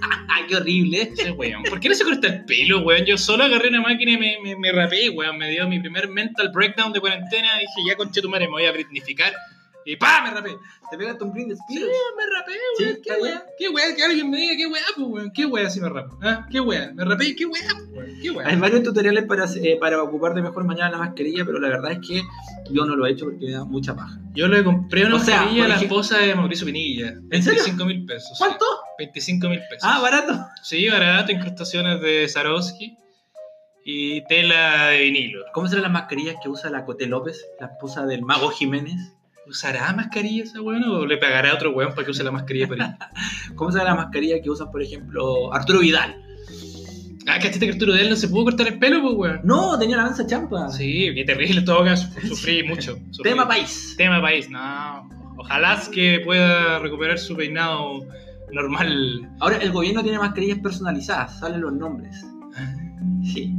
Qué 0.48 0.56
horrible. 0.56 1.02
Ese 1.02 1.30
weón. 1.32 1.62
¿Por 1.64 1.80
qué 1.80 1.88
no 1.88 1.94
se 1.94 2.04
corta 2.04 2.28
el 2.28 2.44
pelo, 2.44 2.80
weón? 2.82 3.04
Yo 3.04 3.16
solo 3.18 3.44
agarré 3.44 3.68
una 3.68 3.80
máquina 3.82 4.12
y 4.12 4.16
me, 4.18 4.36
me, 4.42 4.56
me 4.56 4.72
rapé, 4.72 5.10
weón. 5.10 5.38
Me 5.38 5.50
dio 5.50 5.66
mi 5.68 5.80
primer 5.80 6.08
mental 6.08 6.50
breakdown 6.52 6.92
de 6.92 7.00
cuarentena. 7.00 7.54
Dije, 7.58 7.88
ya 7.88 7.96
conche 7.96 8.20
tu 8.20 8.28
madre, 8.28 8.46
me 8.46 8.52
voy 8.52 8.64
a 8.66 8.72
britnificar. 8.72 9.32
Y 9.88 9.94
¡pa! 9.96 10.20
Me 10.24 10.30
rapé. 10.32 10.50
Te 10.90 10.96
pegaste 10.98 11.22
un 11.24 11.32
brindis, 11.32 11.58
Sí, 11.68 11.74
me 11.78 11.82
rapé, 12.36 12.52
Sí, 12.76 12.82
weón. 12.84 12.96
está 12.96 13.14
¿Qué 13.14 13.20
weá? 13.22 13.44
¿Qué 13.58 13.68
weá? 13.68 13.94
Que 13.96 14.02
alguien 14.04 14.30
me 14.30 14.36
diga 14.36 14.56
qué 14.56 14.66
weá, 14.66 14.82
pues, 14.96 15.06
weón. 15.08 15.30
¿Qué 15.32 15.46
weá 15.46 15.70
si 15.70 15.80
me 15.80 15.88
rapo? 15.88 16.18
¿Ah? 16.22 16.44
¿Qué 16.50 16.58
weá? 16.60 16.92
Me 16.92 17.04
rapé, 17.04 17.36
¿qué 17.36 17.46
weá, 17.46 17.62
pues, 17.72 17.88
weón? 17.92 18.20
¿Qué 18.20 18.30
weá? 18.30 18.48
Hay 18.48 18.56
varios 18.56 18.82
tutoriales 18.82 19.24
para, 19.24 19.44
eh, 19.44 19.76
para 19.80 20.02
ocupar 20.02 20.34
de 20.34 20.42
mejor 20.42 20.64
manera 20.64 20.90
la 20.90 20.98
mascarilla, 20.98 21.44
pero 21.44 21.60
la 21.60 21.68
verdad 21.68 21.92
es 21.92 21.98
que 22.06 22.22
yo 22.72 22.84
no 22.84 22.96
lo 22.96 23.06
he 23.06 23.12
hecho 23.12 23.26
porque 23.26 23.46
me 23.46 23.52
da 23.52 23.64
mucha 23.64 23.94
paja. 23.94 24.18
Yo 24.34 24.48
le 24.48 24.62
compré 24.64 25.04
una 25.06 25.16
O 25.16 25.18
sea, 25.20 25.36
mascarilla 25.38 25.64
a 25.66 25.68
la 25.68 25.76
esposa 25.80 26.18
de 26.18 26.34
Mauricio 26.34 26.66
Pinilla. 26.66 27.08
¿En 27.30 27.42
serio? 27.42 27.62
25 27.64 27.84
mil 27.84 28.04
pesos. 28.06 28.30
sí. 28.36 28.44
¿Cuánto? 28.44 28.64
25 28.98 29.48
mil 29.48 29.60
pesos. 29.68 29.82
Ah, 29.82 30.00
barato. 30.00 30.46
Sí, 30.62 30.88
barato, 30.88 31.32
incrustaciones 31.32 32.00
de 32.00 32.28
Swarovski 32.28 32.96
y 33.84 34.22
tela 34.26 34.88
de 34.88 35.02
vinilo. 35.02 35.44
¿Cómo 35.52 35.68
serán 35.68 35.84
las 35.84 35.92
mascarillas 35.92 36.36
que 36.42 36.48
usa 36.48 36.70
la 36.70 36.84
Coté 36.84 37.06
López, 37.06 37.46
la 37.60 37.66
esposa 37.68 38.04
del 38.06 38.22
mago 38.22 38.50
Jiménez? 38.50 39.12
¿Usará 39.46 39.92
mascarilla 39.92 40.42
esa 40.42 40.60
weón 40.60 40.82
o 40.84 41.06
le 41.06 41.18
pagará 41.18 41.52
a 41.52 41.54
otro 41.54 41.70
weón 41.70 41.94
para 41.94 42.04
que 42.04 42.10
use 42.10 42.24
la 42.24 42.32
mascarilla 42.32 42.66
para? 42.66 42.98
¿Cómo 43.54 43.70
será 43.70 43.84
la 43.84 43.94
mascarilla 43.94 44.40
que 44.42 44.50
usan, 44.50 44.72
por 44.72 44.82
ejemplo, 44.82 45.52
Arturo 45.52 45.78
Vidal? 45.78 46.16
Ah, 47.28 47.38
¿cachaste 47.38 47.66
que 47.66 47.72
Arturo 47.72 47.92
de 47.92 48.02
él 48.02 48.10
no 48.10 48.16
se 48.16 48.28
pudo 48.28 48.44
cortar 48.44 48.66
el 48.66 48.78
pelo, 48.78 49.02
pues 49.02 49.14
weón? 49.14 49.40
No, 49.44 49.78
tenía 49.78 49.96
la 49.96 50.04
lanza 50.04 50.26
champa. 50.26 50.68
Sí, 50.70 51.12
qué 51.14 51.24
terrible 51.24 51.62
todo. 51.62 51.84
Sufrí 52.28 52.64
mucho. 52.64 52.98
sufrí. 53.10 53.30
Tema 53.30 53.46
país. 53.46 53.94
Tema 53.96 54.20
país, 54.20 54.48
no. 54.50 55.08
Ojalá 55.36 55.80
que 55.92 56.22
pueda 56.24 56.78
recuperar 56.78 57.18
su 57.18 57.36
peinado 57.36 58.06
normal. 58.56 59.30
Ahora, 59.40 59.58
el 59.58 59.70
gobierno 59.72 60.02
tiene 60.02 60.18
mascarillas 60.18 60.58
personalizadas, 60.58 61.38
salen 61.38 61.60
los 61.60 61.72
nombres. 61.72 62.24
Sí. 63.24 63.54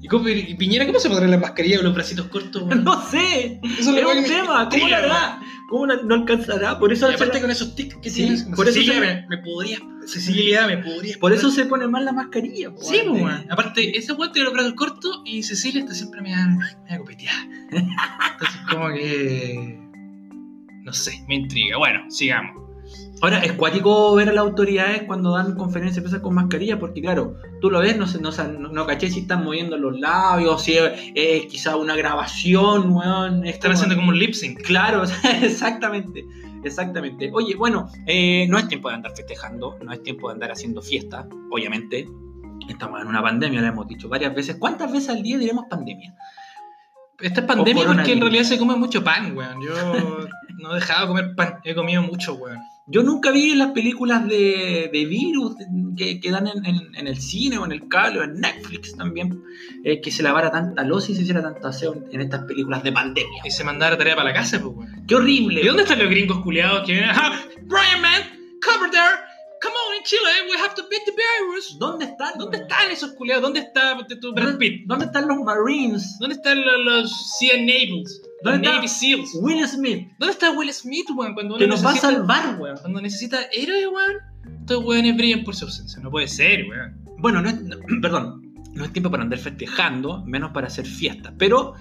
¿Y, 0.00 0.08
cómo, 0.08 0.28
y 0.28 0.54
Piñera 0.56 0.84
cómo 0.86 0.98
se 0.98 1.08
pondrá 1.08 1.28
la 1.28 1.38
mascarilla 1.38 1.76
con 1.76 1.84
los 1.86 1.94
bracitos 1.94 2.26
cortos? 2.26 2.64
No 2.66 3.02
sé. 3.08 3.60
Eso 3.78 3.96
Es 3.96 4.04
un 4.16 4.24
tema. 4.24 4.68
¿Cómo 4.68 4.84
Tría, 4.84 4.98
hará? 4.98 5.40
¿Cómo 5.70 5.86
no, 5.86 6.02
no 6.02 6.14
alcanzará? 6.16 6.78
Por 6.78 6.92
eso, 6.92 7.08
Y 7.10 7.14
aparte 7.14 7.40
con 7.40 7.50
esos 7.50 7.74
tics 7.76 7.94
que 7.96 8.10
Sí, 8.10 8.16
tienes. 8.22 8.42
por 8.56 8.68
eso 8.68 8.82
se- 8.82 9.00
me, 9.00 9.26
me 9.28 9.38
podría. 9.38 9.78
Cecilia, 10.04 10.66
me 10.66 10.78
podría. 10.78 11.16
por 11.20 11.32
eso 11.32 11.48
se 11.52 11.64
pone 11.66 11.86
mal 11.86 12.04
la 12.04 12.12
mascarilla. 12.12 12.72
po, 12.72 12.82
Sí, 12.82 12.96
pues, 13.06 13.06
antes. 13.06 13.22
weón. 13.22 13.46
Aparte, 13.52 13.96
ese 13.96 14.12
weón 14.14 14.32
tiene 14.32 14.46
los 14.46 14.54
brazos 14.54 14.72
cortos 14.74 15.22
y 15.24 15.44
Cecilia 15.44 15.80
está 15.82 15.94
siempre 15.94 16.20
me 16.20 16.32
da 16.32 16.48
copeteada. 16.98 17.38
Entonces, 17.70 18.60
como 18.68 18.88
que. 18.88 19.78
No 20.82 20.92
sé, 20.92 21.24
me 21.28 21.36
intriga. 21.36 21.78
Bueno, 21.78 22.00
sigamos. 22.10 22.60
Ahora, 23.22 23.38
es 23.38 23.52
cuático 23.52 24.16
ver 24.16 24.28
a 24.30 24.32
las 24.32 24.42
autoridades 24.44 25.04
cuando 25.04 25.30
dan 25.36 25.54
conferencias 25.54 25.94
de 25.94 26.02
prensa 26.02 26.20
con 26.20 26.34
mascarilla, 26.34 26.80
porque 26.80 27.00
claro, 27.00 27.36
tú 27.60 27.70
lo 27.70 27.78
ves, 27.78 27.96
no, 27.96 28.08
sé, 28.08 28.20
no, 28.20 28.32
no, 28.32 28.68
no 28.68 28.84
caché 28.86 29.08
si 29.10 29.20
están 29.20 29.44
moviendo 29.44 29.76
los 29.78 29.98
labios, 30.00 30.60
si 30.64 30.72
es, 30.76 30.90
es 31.14 31.46
quizá 31.46 31.76
una 31.76 31.94
grabación, 31.94 32.90
weón. 32.92 33.44
es 33.46 33.54
Están 33.54 33.70
como- 33.70 33.74
haciendo 33.74 33.94
como 33.96 34.08
un 34.08 34.18
lip 34.18 34.34
sync. 34.34 34.60
Claro, 34.62 35.04
exactamente, 35.42 36.24
exactamente. 36.64 37.30
Oye, 37.32 37.54
bueno, 37.54 37.88
eh, 38.08 38.46
no 38.48 38.58
es 38.58 38.66
tiempo 38.66 38.88
de 38.88 38.96
andar 38.96 39.12
festejando, 39.14 39.78
no 39.84 39.92
es 39.92 40.02
tiempo 40.02 40.26
de 40.28 40.34
andar 40.34 40.50
haciendo 40.50 40.82
fiesta, 40.82 41.28
obviamente. 41.52 42.08
Estamos 42.68 43.00
en 43.02 43.06
una 43.06 43.22
pandemia, 43.22 43.60
lo 43.60 43.68
hemos 43.68 43.86
dicho 43.86 44.08
varias 44.08 44.34
veces. 44.34 44.56
¿Cuántas 44.56 44.90
veces 44.90 45.10
al 45.10 45.22
día 45.22 45.38
diremos 45.38 45.66
pandemia? 45.70 46.12
Esta 47.20 47.40
es 47.42 47.46
pandemia 47.46 47.86
porque 47.86 48.12
en 48.12 48.20
realidad 48.20 48.42
se 48.42 48.58
come 48.58 48.74
mucho 48.74 49.04
pan, 49.04 49.36
weón. 49.36 49.62
Yo 49.64 50.26
no 50.58 50.72
he 50.72 50.74
dejado 50.74 51.02
de 51.02 51.06
comer 51.06 51.34
pan. 51.36 51.60
He 51.62 51.72
comido 51.74 52.02
mucho, 52.02 52.34
weón. 52.34 52.58
Yo 52.92 53.02
nunca 53.02 53.30
vi 53.30 53.54
las 53.54 53.70
películas 53.72 54.28
de, 54.28 54.90
de 54.92 55.04
virus 55.06 55.56
que, 55.96 56.20
que 56.20 56.30
dan 56.30 56.46
en, 56.46 56.64
en- 56.64 56.94
en 56.94 57.06
el 57.08 57.16
cine 57.20 57.58
o 57.58 57.64
en 57.64 57.72
el 57.72 57.88
cable 57.88 58.20
o 58.20 58.22
en 58.24 58.34
Netflix 58.40 58.94
también, 58.96 59.42
eh, 59.84 60.00
que 60.00 60.10
se 60.10 60.22
lavara 60.22 60.50
tanta 60.50 60.84
losa 60.84 61.10
y 61.10 61.14
se 61.14 61.22
hiciera 61.22 61.42
tanto 61.42 61.66
aseo 61.66 61.94
en, 61.94 62.06
en 62.12 62.20
estas 62.20 62.44
películas 62.44 62.82
de 62.84 62.92
pandemia. 62.92 63.40
Y 63.44 63.50
se 63.50 63.64
mandaba 63.64 63.92
la 63.92 63.98
tarea 63.98 64.14
para 64.14 64.28
la 64.28 64.34
casa, 64.34 64.60
pues, 64.60 64.74
weón. 64.76 65.04
¡Qué 65.08 65.14
horrible! 65.16 65.62
¿Y 65.62 65.66
dónde 65.66 65.82
están 65.82 65.98
los 65.98 66.08
gringos 66.10 66.38
culiados 66.42 66.86
que 66.86 66.92
vienen? 66.92 67.10
Ah, 67.14 67.40
Brian, 67.62 68.00
man, 68.02 68.22
cover 68.62 68.90
there. 68.90 69.16
Come 69.62 69.74
on, 69.88 69.96
in 69.96 70.02
Chile, 70.02 70.22
we 70.50 70.56
have 70.58 70.74
to 70.74 70.82
beat 70.90 71.02
the 71.06 71.12
virus. 71.12 71.76
¿Dónde 71.78 72.04
están? 72.06 72.36
¿Dónde 72.36 72.58
están 72.58 72.90
esos 72.90 73.12
culiados? 73.12 73.42
¿Dónde 73.42 73.60
está 73.60 73.96
tu 74.20 74.34
Brad 74.34 74.58
Pitt? 74.58 74.86
¿Dónde 74.86 75.04
están 75.06 75.28
los 75.28 75.38
Marines? 75.38 76.16
¿Dónde 76.18 76.34
están 76.34 76.60
los, 76.64 76.84
los 76.84 77.36
Sea 77.38 77.56
Navals? 77.58 78.22
¿Dónde 78.44 78.58
está? 78.66 78.76
Navy 78.76 78.88
SEALs. 78.88 79.30
Will 79.40 79.66
Smith, 79.68 80.08
¿Dónde 80.18 80.32
está 80.32 80.50
Will 80.52 80.72
Smith, 80.72 81.06
weón? 81.16 81.34
Cuando 81.34 81.54
uno 81.54 81.58
que 81.60 81.66
nos 81.68 81.84
va 81.84 81.90
a 81.90 81.94
necesita, 81.94 82.12
salvar, 82.18 82.60
weón. 82.60 82.76
Cuando 82.80 83.00
necesita 83.00 83.38
héroe, 83.52 83.86
weón. 83.88 84.12
Estos 84.60 84.84
weones 84.84 85.16
brillan 85.16 85.44
por 85.44 85.54
su 85.54 85.64
ausencia. 85.66 86.00
No 86.02 86.10
puede 86.10 86.28
ser, 86.28 86.64
weón. 86.68 86.96
Bueno, 87.18 87.40
no 87.42 87.48
es, 87.48 87.60
no- 87.62 87.76
perdón, 88.02 88.52
no 88.74 88.84
es 88.84 88.92
tiempo 88.92 89.10
para 89.10 89.22
andar 89.22 89.38
festejando, 89.38 90.24
menos 90.24 90.50
para 90.52 90.66
hacer 90.66 90.86
fiestas, 90.86 91.32
pero 91.38 91.74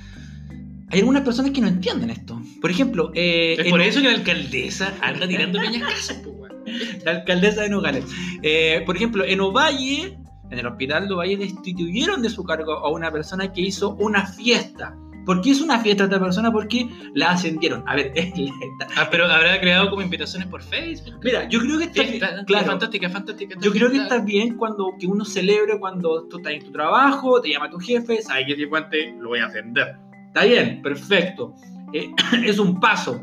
hay 0.90 1.00
algunas 1.00 1.24
personas 1.24 1.52
que 1.52 1.62
no 1.62 1.68
entienden 1.68 2.10
esto. 2.10 2.42
Por 2.60 2.70
ejemplo, 2.70 3.12
eh, 3.16 3.56
Es 3.58 3.70
por 3.70 3.82
eso 3.82 4.02
que 4.02 4.10
la 4.10 4.16
alcaldesa 4.16 4.94
anda 5.02 5.28
tirando 5.28 5.60
casas, 5.80 6.22
pues, 6.24 6.52
la 7.06 7.12
alcaldesa 7.12 7.62
de 7.62 7.70
Nogales. 7.70 8.06
Eh, 8.44 8.84
por 8.86 8.96
ejemplo, 8.98 9.24
en 9.26 9.40
Ovalle, 9.40 10.18
en 10.50 10.60
el 10.60 10.68
hospital 10.68 11.08
de 11.08 11.14
Ovalle, 11.14 11.38
destituyeron 11.38 12.22
de 12.22 12.30
su 12.30 12.44
cargo 12.44 12.74
a 12.74 12.92
una 12.92 13.10
persona 13.12 13.52
que 13.54 13.62
hizo 13.62 13.96
una 13.96 14.26
fiesta 14.26 14.96
¿Por 15.26 15.42
qué 15.42 15.52
es 15.52 15.62
una 15.62 15.80
fiesta 15.80 16.06
esta 16.06 16.20
persona? 16.20 16.52
Porque 16.52 16.90
la 17.14 17.32
ascendieron. 17.32 17.84
A 17.88 17.96
ver, 17.96 18.14
Ah, 18.98 19.08
pero 19.10 19.26
habrá 19.26 19.60
creado 19.60 19.90
como 19.90 20.02
invitaciones 20.02 20.48
por 20.48 20.62
Facebook. 20.62 21.20
Mira, 21.24 21.48
yo 21.48 21.60
creo 21.60 21.78
que 21.78 21.86
está 21.86 22.04
bien. 22.04 22.46
Claro, 22.46 22.66
fantástica, 22.66 23.10
fantástica. 23.10 23.56
yo 23.62 23.72
creo 23.72 23.92
que 23.92 23.98
está 23.98 24.20
bien 24.20 24.58
cuando 24.58 24.94
que 25.00 25.08
uno 25.08 25.24
celebre 25.26 25.80
cuando 25.80 26.28
tú 26.28 26.38
estás 26.38 26.54
en 26.54 26.66
tu 26.66 26.72
trabajo, 26.72 27.42
te 27.42 27.50
llama 27.50 27.70
tu 27.70 27.80
jefe, 27.80 28.22
sabes 28.22 28.46
que 28.48 28.56
Cifuente 28.56 29.16
lo 29.20 29.30
voy 29.30 29.40
a 29.40 29.46
ascender. 29.46 29.96
Está 30.28 30.46
bien, 30.46 30.82
perfecto. 30.82 31.54
Eh, 31.94 32.10
es 32.46 32.60
un 32.60 32.80
paso 32.80 33.22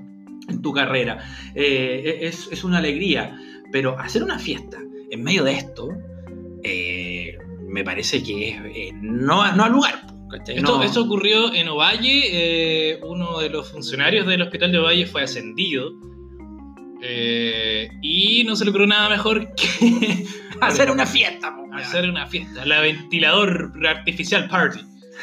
en 0.49 0.63
tu 0.63 0.73
carrera. 0.73 1.19
Eh, 1.55 2.19
es, 2.23 2.49
es 2.51 2.65
una 2.65 2.79
alegría. 2.79 3.37
Pero 3.71 3.99
hacer 3.99 4.23
una 4.23 4.39
fiesta 4.39 4.79
en 5.11 5.23
medio 5.23 5.45
de 5.45 5.53
esto, 5.53 5.91
eh, 6.63 7.37
me 7.67 7.85
parece 7.85 8.23
que 8.23 8.49
es, 8.49 8.95
no, 8.95 9.55
no 9.55 9.65
al 9.65 9.73
lugar. 9.73 10.08
Esto, 10.47 10.79
No- 10.79 10.83
esto 10.83 11.03
ocurrió 11.03 11.53
en 11.55 11.69
Ovalle. 11.69 12.23
eh, 12.93 13.01
uno 13.03 13.39
de 13.39 13.49
los 13.51 13.71
funcionarios 13.71 14.27
del 14.27 14.43
hospital 14.43 14.73
de 14.73 14.79
Ovalle 14.79 15.07
fue 15.07 15.23
ascendido. 15.23 15.91
eh, 17.01 17.89
y 18.03 18.43
no 18.45 18.57
se 18.57 18.65
logró 18.65 18.87
nada 18.87 19.09
mejor 19.09 19.55
que 19.55 20.27
hacer 20.61 20.91
una 20.91 21.07
fiesta. 21.07 21.55
hacer 21.75 22.09
una 22.11 22.27
fiesta. 22.27 22.65
La 22.67 22.81
ventilador 22.81 23.73
artificial 23.87 24.49
party. 24.49 24.81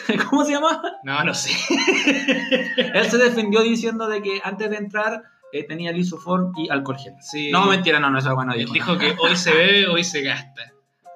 ¿Cómo 0.29 0.45
se 0.45 0.53
llama? 0.53 0.81
No, 1.03 1.23
no 1.23 1.33
sé. 1.33 1.51
Él 2.77 3.05
se 3.09 3.17
defendió 3.17 3.61
diciendo 3.61 4.07
de 4.07 4.21
que 4.21 4.39
antes 4.43 4.69
de 4.69 4.77
entrar 4.77 5.21
eh, 5.51 5.63
tenía 5.63 5.91
lisoform 5.91 6.51
y 6.57 6.69
alcohol 6.69 6.97
gel. 6.97 7.13
Sí. 7.21 7.49
No, 7.51 7.65
mentira, 7.67 7.99
no, 7.99 8.09
no, 8.09 8.19
eso 8.19 8.33
bueno 8.35 8.53
Él 8.53 8.69
dijo 8.71 8.97
que 8.97 9.13
hoy 9.19 9.35
se 9.35 9.53
bebe, 9.53 9.87
hoy 9.87 10.03
se 10.03 10.21
gasta. 10.21 10.73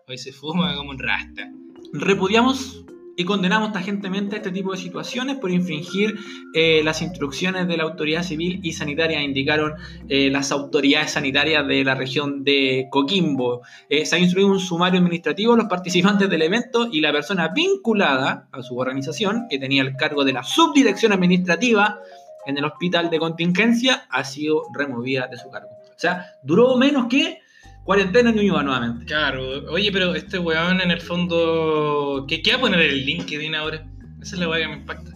Hoy 0.07 0.17
se 0.17 0.31
fuma 0.33 0.75
como 0.75 0.89
un 0.91 0.99
rasta. 0.99 1.49
Repudiamos 1.93 2.83
y 3.19 3.25
condenamos 3.25 3.73
tajantemente 3.73 4.37
este 4.37 4.49
tipo 4.49 4.71
de 4.71 4.77
situaciones 4.77 5.39
por 5.39 5.51
infringir 5.51 6.17
eh, 6.53 6.81
las 6.85 7.01
instrucciones 7.01 7.67
de 7.67 7.75
la 7.75 7.83
autoridad 7.83 8.23
civil 8.23 8.61
y 8.63 8.71
sanitaria, 8.71 9.21
indicaron 9.21 9.73
eh, 10.07 10.29
las 10.31 10.53
autoridades 10.53 11.11
sanitarias 11.11 11.67
de 11.67 11.83
la 11.83 11.95
región 11.95 12.45
de 12.45 12.87
Coquimbo. 12.89 13.61
Eh, 13.89 14.05
se 14.05 14.15
ha 14.15 14.19
instruido 14.19 14.47
un 14.47 14.61
sumario 14.61 15.01
administrativo 15.01 15.51
a 15.51 15.57
los 15.57 15.65
participantes 15.65 16.29
del 16.29 16.43
evento 16.43 16.87
y 16.89 17.01
la 17.01 17.11
persona 17.11 17.49
vinculada 17.49 18.47
a 18.53 18.63
su 18.63 18.77
organización, 18.77 19.47
que 19.49 19.59
tenía 19.59 19.81
el 19.81 19.97
cargo 19.97 20.23
de 20.23 20.31
la 20.31 20.43
subdirección 20.43 21.11
administrativa 21.11 21.99
en 22.45 22.57
el 22.57 22.63
hospital 22.63 23.09
de 23.09 23.19
contingencia, 23.19 24.07
ha 24.09 24.23
sido 24.23 24.63
removida 24.73 25.27
de 25.27 25.35
su 25.35 25.49
cargo. 25.49 25.71
O 25.89 25.99
sea, 25.99 26.37
duró 26.41 26.77
menos 26.77 27.07
que 27.07 27.39
cuarentena 27.89 28.29
en 28.29 28.35
Ñuñoa 28.35 28.61
nuevamente. 28.61 29.03
Claro, 29.05 29.41
oye, 29.71 29.91
pero 29.91 30.13
este 30.13 30.37
weón 30.37 30.79
en 30.79 30.91
el 30.91 31.01
fondo. 31.01 32.25
¿Qué, 32.27 32.43
qué 32.43 32.51
va 32.51 32.57
a 32.57 32.61
poner 32.61 32.81
el 32.81 33.03
LinkedIn 33.03 33.55
ahora? 33.55 33.83
Esa 34.21 34.35
es 34.35 34.39
la 34.41 34.47
weá 34.47 34.59
que 34.61 34.67
me 34.67 34.75
impacta. 34.81 35.09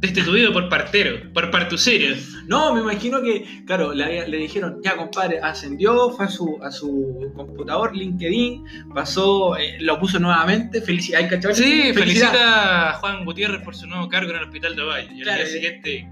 Destituido 0.00 0.52
por 0.52 0.68
partero, 0.68 1.32
por 1.32 1.50
partucero. 1.52 2.16
No, 2.48 2.74
me 2.74 2.80
imagino 2.80 3.22
que, 3.22 3.62
claro, 3.64 3.92
le, 3.94 4.26
le 4.26 4.36
dijeron, 4.38 4.80
ya 4.82 4.96
compadre, 4.96 5.38
ascendió, 5.40 6.10
fue 6.10 6.24
a 6.24 6.28
su, 6.28 6.58
a 6.64 6.72
su 6.72 7.30
computador, 7.36 7.94
LinkedIn, 7.94 8.64
pasó, 8.92 9.56
eh, 9.56 9.76
lo 9.80 10.00
puso 10.00 10.18
nuevamente, 10.18 10.80
felicidades, 10.80 11.28
¿cachai? 11.30 11.54
Sí, 11.54 11.92
Felicidad. 11.92 12.30
felicita 12.30 12.90
a 12.90 12.92
Juan 12.94 13.24
Gutiérrez 13.24 13.62
por 13.62 13.76
su 13.76 13.86
nuevo 13.86 14.08
cargo 14.08 14.30
en 14.32 14.38
el 14.38 14.44
hospital 14.44 14.74
de 14.74 14.82
Valle. 14.82 15.08
Y 15.14 15.18
al 15.18 15.22
Claro, 15.22 15.42
día 15.44 15.52
siguiente. 15.52 16.08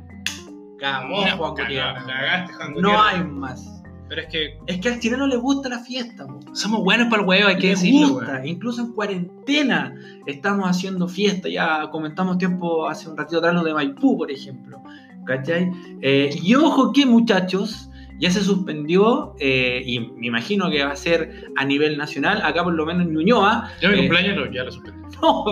Cagó, 0.79 1.23
Juan 1.23 1.51
Gutiérrez. 1.57 2.05
cagaste, 2.07 2.53
Juan 2.55 2.75
No 2.77 3.03
hay 3.03 3.25
más. 3.25 3.78
Pero 4.09 4.23
es 4.23 4.29
que 4.29 4.59
Es 4.67 4.81
que 4.81 4.89
al 4.89 5.01
chileno 5.01 5.27
le 5.27 5.37
gusta 5.37 5.69
la 5.69 5.81
fiesta, 5.81 6.27
po. 6.27 6.41
somos 6.55 6.83
buenos 6.83 7.09
para 7.09 7.23
el 7.23 7.29
huevo, 7.29 7.49
hay 7.49 7.59
que 7.59 7.69
decirlo, 7.71 8.09
gusta, 8.15 8.33
weón. 8.33 8.47
incluso 8.49 8.81
en 8.83 8.93
cuarentena 8.93 9.95
estamos 10.27 10.69
haciendo 10.69 11.09
fiesta, 11.09 11.49
ya 11.49 11.91
comentamos 11.91 12.39
tiempo 12.39 12.89
hace 12.89 13.09
un 13.09 13.17
ratito 13.17 13.39
atrás 13.39 13.55
lo 13.55 13.63
de 13.65 13.75
Maipú, 13.75 14.17
por 14.17 14.31
ejemplo, 14.31 14.83
¿cachai? 15.27 15.71
Eh, 16.01 16.31
y 16.43 16.55
ojo 16.55 16.93
que 16.93 17.05
muchachos, 17.07 17.91
ya 18.21 18.31
se 18.31 18.41
suspendió, 18.41 19.35
eh, 19.39 19.83
y 19.87 20.01
me 20.01 20.27
imagino 20.27 20.71
que 20.71 20.83
va 20.85 20.91
a 20.93 20.97
ser 20.97 21.45
a 21.57 21.65
nivel 21.65 21.97
nacional, 21.99 22.41
acá 22.43 22.65
por 22.65 22.73
lo 22.75 22.85
menos 22.87 23.07
en 23.07 23.13
Ñuñoa, 23.15 23.71
Yo 23.81 23.91
mi 23.91 23.95
Eh, 23.95 23.99
cumpleaños 23.99 24.49
ya 24.53 24.65
lo 24.65 24.73
suspendí. 24.73 25.03
no, 25.23 25.45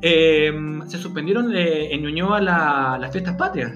Eh, 0.00 0.52
se 0.86 0.98
suspendieron 0.98 1.52
en 1.54 2.02
Ñuñoa 2.02 2.40
la- 2.40 2.98
las 3.00 3.10
fiestas 3.10 3.34
patrias, 3.36 3.72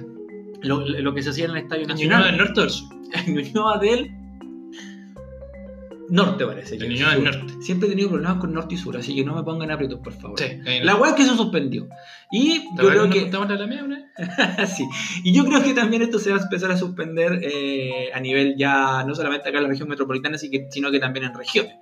lo, 0.63 0.81
lo 0.81 1.15
que 1.15 1.23
se 1.23 1.31
hacía 1.31 1.45
en 1.47 1.53
el 1.53 1.59
Estadio 1.59 1.83
¿En 1.83 1.89
Nacional. 1.89 2.25
del 2.25 2.37
norte 2.39 2.61
o 2.61 2.63
del 2.63 2.71
sur? 2.71 2.95
En 3.27 3.35
Ñuñoa 3.35 3.79
del 3.79 4.11
norte 6.09 6.47
parece. 6.47 6.75
En 6.77 6.89
Ñuñoa 6.91 7.15
del 7.15 7.25
norte. 7.25 7.55
Siempre 7.61 7.89
he 7.89 7.91
tenido 7.91 8.11
problemas 8.11 8.39
con 8.39 8.53
norte 8.53 8.75
y 8.75 8.79
sur, 8.79 8.97
así 8.97 9.15
que 9.15 9.25
no 9.25 9.35
me 9.35 9.43
pongan 9.43 9.71
aprietos, 9.71 10.01
por 10.01 10.13
favor. 10.13 10.39
Sí. 10.39 10.47
La 10.83 10.97
weá 10.97 11.11
es 11.11 11.17
que 11.17 11.25
se 11.25 11.35
suspendió. 11.37 11.89
Y 12.31 12.61
¿Te 12.77 12.83
yo 12.83 12.89
creo 12.89 13.11
que. 13.11 13.31
la 13.31 13.67
vez? 13.67 14.71
sí. 14.77 14.85
Y 15.25 15.33
yo 15.35 15.45
creo 15.45 15.63
que 15.63 15.73
también 15.75 16.03
esto 16.03 16.19
se 16.19 16.31
va 16.31 16.39
a 16.39 16.43
empezar 16.43 16.71
a 16.71 16.77
suspender 16.77 17.41
eh, 17.43 18.11
a 18.15 18.21
nivel 18.21 18.57
ya, 18.57 19.05
no 19.05 19.15
solamente 19.15 19.49
acá 19.49 19.59
en 19.59 19.65
la 19.65 19.71
región 19.71 19.89
metropolitana, 19.89 20.37
sino 20.39 20.91
que 20.91 20.99
también 20.99 21.27
en 21.27 21.35
regiones. 21.35 21.75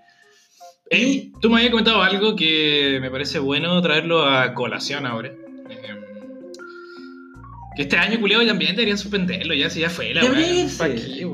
Eh, 0.90 1.30
tú 1.40 1.48
me 1.48 1.56
habías 1.56 1.70
comentado 1.70 2.02
algo 2.02 2.34
que 2.34 2.98
me 3.00 3.10
parece 3.10 3.38
bueno 3.38 3.80
traerlo 3.80 4.24
a 4.24 4.54
colación 4.54 5.06
ahora. 5.06 5.28
Eh, 5.28 5.99
este 7.82 7.96
año, 7.96 8.20
culiado, 8.20 8.46
también 8.46 8.76
deberían 8.76 8.98
suspenderlo, 8.98 9.54
ya 9.54 9.70
si 9.70 9.80
ya 9.80 9.90
fue 9.90 10.14
la 10.14 10.22
Debería. 10.22 10.66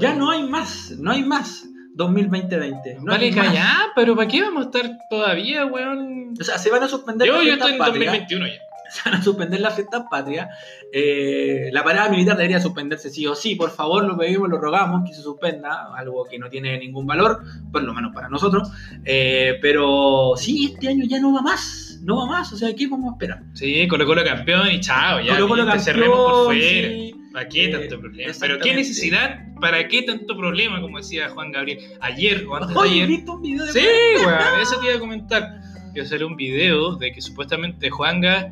Ya 0.00 0.14
no 0.14 0.30
hay 0.30 0.42
más, 0.44 0.92
no 0.98 1.10
hay 1.10 1.22
más. 1.22 1.66
2020-20. 1.96 2.98
No 2.98 3.12
vale, 3.12 3.30
callar, 3.30 3.88
pero 3.94 4.14
¿para 4.14 4.28
qué 4.28 4.42
vamos 4.42 4.64
a 4.64 4.66
estar 4.66 4.98
todavía, 5.08 5.64
weón? 5.64 6.34
O 6.38 6.44
sea, 6.44 6.58
se 6.58 6.70
van 6.70 6.82
a 6.82 6.88
suspender 6.88 7.26
Yo, 7.26 7.42
yo 7.42 7.54
estoy 7.54 7.72
en 7.72 7.78
patrias. 7.78 8.12
2021 8.12 8.46
ya. 8.48 8.66
se 8.90 9.08
van 9.08 9.20
a 9.20 9.22
suspender 9.22 9.60
las 9.60 9.74
fiestas 9.74 10.04
patrias. 10.10 10.48
Eh, 10.92 11.70
la 11.72 11.82
parada 11.82 12.08
militar 12.08 12.36
debería 12.36 12.60
suspenderse 12.60 13.10
sí 13.10 13.26
o 13.26 13.34
sí. 13.34 13.54
Por 13.54 13.70
favor, 13.70 14.04
lo 14.04 14.16
pedimos, 14.16 14.48
lo 14.48 14.58
rogamos 14.58 15.08
que 15.08 15.14
se 15.14 15.22
suspenda. 15.22 15.94
Algo 15.96 16.24
que 16.24 16.38
no 16.38 16.48
tiene 16.48 16.78
ningún 16.78 17.06
valor, 17.06 17.42
por 17.72 17.82
lo 17.82 17.94
menos 17.94 18.14
para 18.14 18.28
nosotros. 18.28 18.70
Eh, 19.04 19.58
pero 19.60 20.34
sí, 20.36 20.72
este 20.72 20.88
año 20.88 21.04
ya 21.06 21.20
no 21.20 21.32
va 21.32 21.42
más. 21.42 21.85
No 22.06 22.16
va 22.18 22.26
más. 22.26 22.52
O 22.52 22.56
sea, 22.56 22.74
¿qué 22.74 22.86
vamos 22.86 23.10
a 23.10 23.12
esperar? 23.16 23.42
Sí, 23.54 23.86
Colo 23.88 24.06
Colo 24.06 24.24
campeón 24.24 24.70
y 24.70 24.80
chao, 24.80 25.20
ya. 25.20 25.34
Colo 25.34 25.48
Colo 25.48 25.62
campeón, 25.64 25.84
cerremos 25.84 26.16
por 26.16 26.44
fuera. 26.46 26.60
sí. 26.88 27.12
¿Para 27.32 27.48
qué 27.50 27.64
Eh, 27.66 27.68
tanto 27.68 28.00
problema? 28.00 28.32
Pero 28.40 28.58
qué 28.60 28.74
necesidad, 28.74 29.40
¿para 29.60 29.86
qué 29.88 30.02
tanto 30.04 30.34
problema? 30.38 30.80
Como 30.80 30.96
decía 30.96 31.28
Juan 31.28 31.52
Gabriel 31.52 31.80
ayer 32.00 32.46
o 32.48 32.56
antes 32.56 32.74
de 32.74 32.80
ayer. 32.88 33.08
¿viste 33.08 33.30
un 33.30 33.42
video 33.42 33.64
de 33.66 33.72
Sí, 33.72 33.86
weón, 34.24 34.60
eso 34.62 34.80
te 34.80 34.86
iba 34.86 34.94
a 34.96 34.98
comentar. 34.98 35.60
Quiero 35.92 36.06
hacer 36.06 36.24
un 36.24 36.34
video 36.36 36.96
de 36.96 37.12
que 37.12 37.20
supuestamente 37.20 37.90
Juanga 37.90 38.50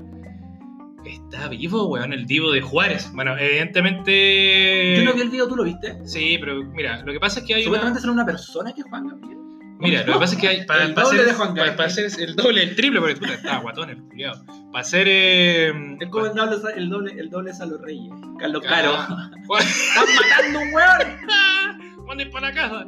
está 1.07 1.49
vivo, 1.49 1.87
weón, 1.87 2.13
el 2.13 2.27
divo 2.27 2.51
de 2.53 2.61
Juárez. 2.61 3.11
Bueno, 3.15 3.39
evidentemente. 3.39 4.97
Yo 4.99 5.05
no 5.05 5.15
vi 5.15 5.21
el 5.23 5.31
video, 5.31 5.49
¿tú 5.49 5.57
lo 5.57 5.65
viste? 5.65 5.97
Sí, 6.05 6.37
pero 6.39 6.63
mira, 6.65 7.03
lo 7.05 7.13
que 7.13 7.21
pasa 7.21 7.41
es 7.41 7.47
que 7.47 7.55
hay 7.55 7.63
Supuestamente 7.65 7.99
una. 7.99 8.01
será 8.01 8.13
una 8.13 8.27
persona 8.27 8.73
que 8.75 8.83
Juan 8.83 9.07
Gabriel. 9.09 9.39
Mira, 9.79 10.05
lo 10.07 10.15
que 10.15 10.19
pasa 10.21 10.35
es 10.35 10.41
que 10.41 10.49
hay. 10.49 10.65
Para, 10.67 10.85
El 10.85 10.95
para 10.95 11.07
doble 11.07 11.21
hacer, 11.21 11.33
de 11.33 11.37
Juan 11.39 11.55
para- 11.55 11.77
para 11.77 11.91
el 11.91 12.37
doble, 12.37 12.63
el 12.63 12.77
triple, 12.77 13.01
porque 13.01 13.17
puta, 13.17 13.35
estaba 13.35 13.59
guatón 13.59 13.91
el 13.91 14.03
culiado. 14.03 14.45
Para 14.73 14.81
hacer. 14.81 15.07
Eh, 15.09 15.97
Es 16.01 16.09
como 16.09 16.27
el 16.27 16.35
doble, 16.35 16.57
el 16.77 16.89
doble, 16.91 17.13
el 17.21 17.31
doble 17.31 17.53
Salo 17.53 17.79
Reyes. 17.79 18.13
Carlos. 18.39 18.63
Caro. 18.63 18.93
¡Están 19.59 20.07
matando 20.17 20.61
un 20.61 20.73
weón! 20.75 22.07
Manden 22.07 22.31
para 22.31 22.49
la 22.49 22.55
casa. 22.55 22.87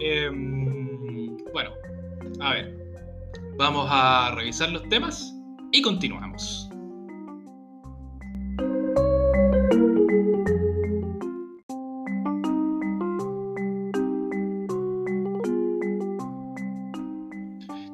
Eh, 0.00 0.30
bueno, 1.52 1.70
a 2.40 2.54
ver. 2.54 2.78
Vamos 3.58 3.86
a 3.90 4.32
revisar 4.34 4.70
los 4.70 4.88
temas 4.88 5.34
y 5.72 5.82
continuamos. 5.82 6.68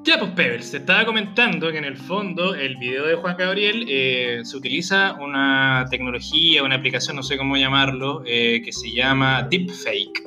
Ya, 0.09 0.19
pues 0.19 0.31
Pebbles, 0.31 0.71
te 0.71 0.79
estaba 0.79 1.05
comentando 1.05 1.71
que 1.71 1.77
en 1.77 1.85
el 1.85 1.99
fondo 1.99 2.55
el 2.55 2.77
video 2.77 3.07
de 3.07 3.15
Juan 3.17 3.37
Gabriel 3.37 3.85
eh, 3.91 4.41
se 4.43 4.57
utiliza 4.57 5.13
una 5.21 5.85
tecnología, 5.91 6.63
una 6.63 6.77
aplicación, 6.77 7.15
no 7.15 7.23
sé 7.23 7.37
cómo 7.37 7.59
llamarlo, 7.59 8.23
eh, 8.25 8.63
que 8.65 8.73
se 8.73 8.91
llama 8.91 9.47
Deepfake, 9.51 10.23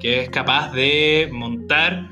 que 0.00 0.22
es 0.22 0.30
capaz 0.30 0.72
de 0.72 1.28
montar 1.30 2.08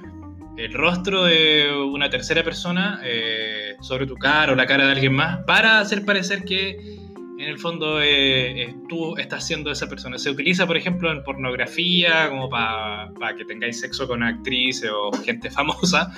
el 0.59 0.75
rostro 0.75 1.25
de 1.25 1.73
una 1.91 2.11
tercera 2.11 2.45
persona 2.45 3.01
eh, 3.03 3.77
sobre 3.81 4.07
tu 4.07 4.17
cara 4.17 4.53
o 4.53 4.55
la 4.55 4.67
cara 4.67 4.85
de 4.85 4.93
alguien 4.93 5.15
más 5.15 5.39
para 5.47 5.81
hacer 5.81 6.05
parecer 6.05 6.45
que 6.45 7.04
en 7.39 7.49
el 7.49 7.59
fondo 7.59 8.01
eh, 8.01 8.63
eh, 8.63 8.77
tú 8.89 9.17
estás 9.17 9.47
siendo 9.47 9.71
esa 9.71 9.89
persona. 9.89 10.19
Se 10.19 10.31
utiliza, 10.31 10.67
por 10.67 10.77
ejemplo, 10.77 11.11
en 11.11 11.23
pornografía, 11.23 12.29
como 12.29 12.49
para 12.49 13.37
que 13.37 13.45
tengáis 13.45 13.81
sexo 13.81 14.07
con 14.07 14.23
actrices 14.23 14.91
o 14.91 15.11
gente 15.25 15.51
famosa. 15.51 16.13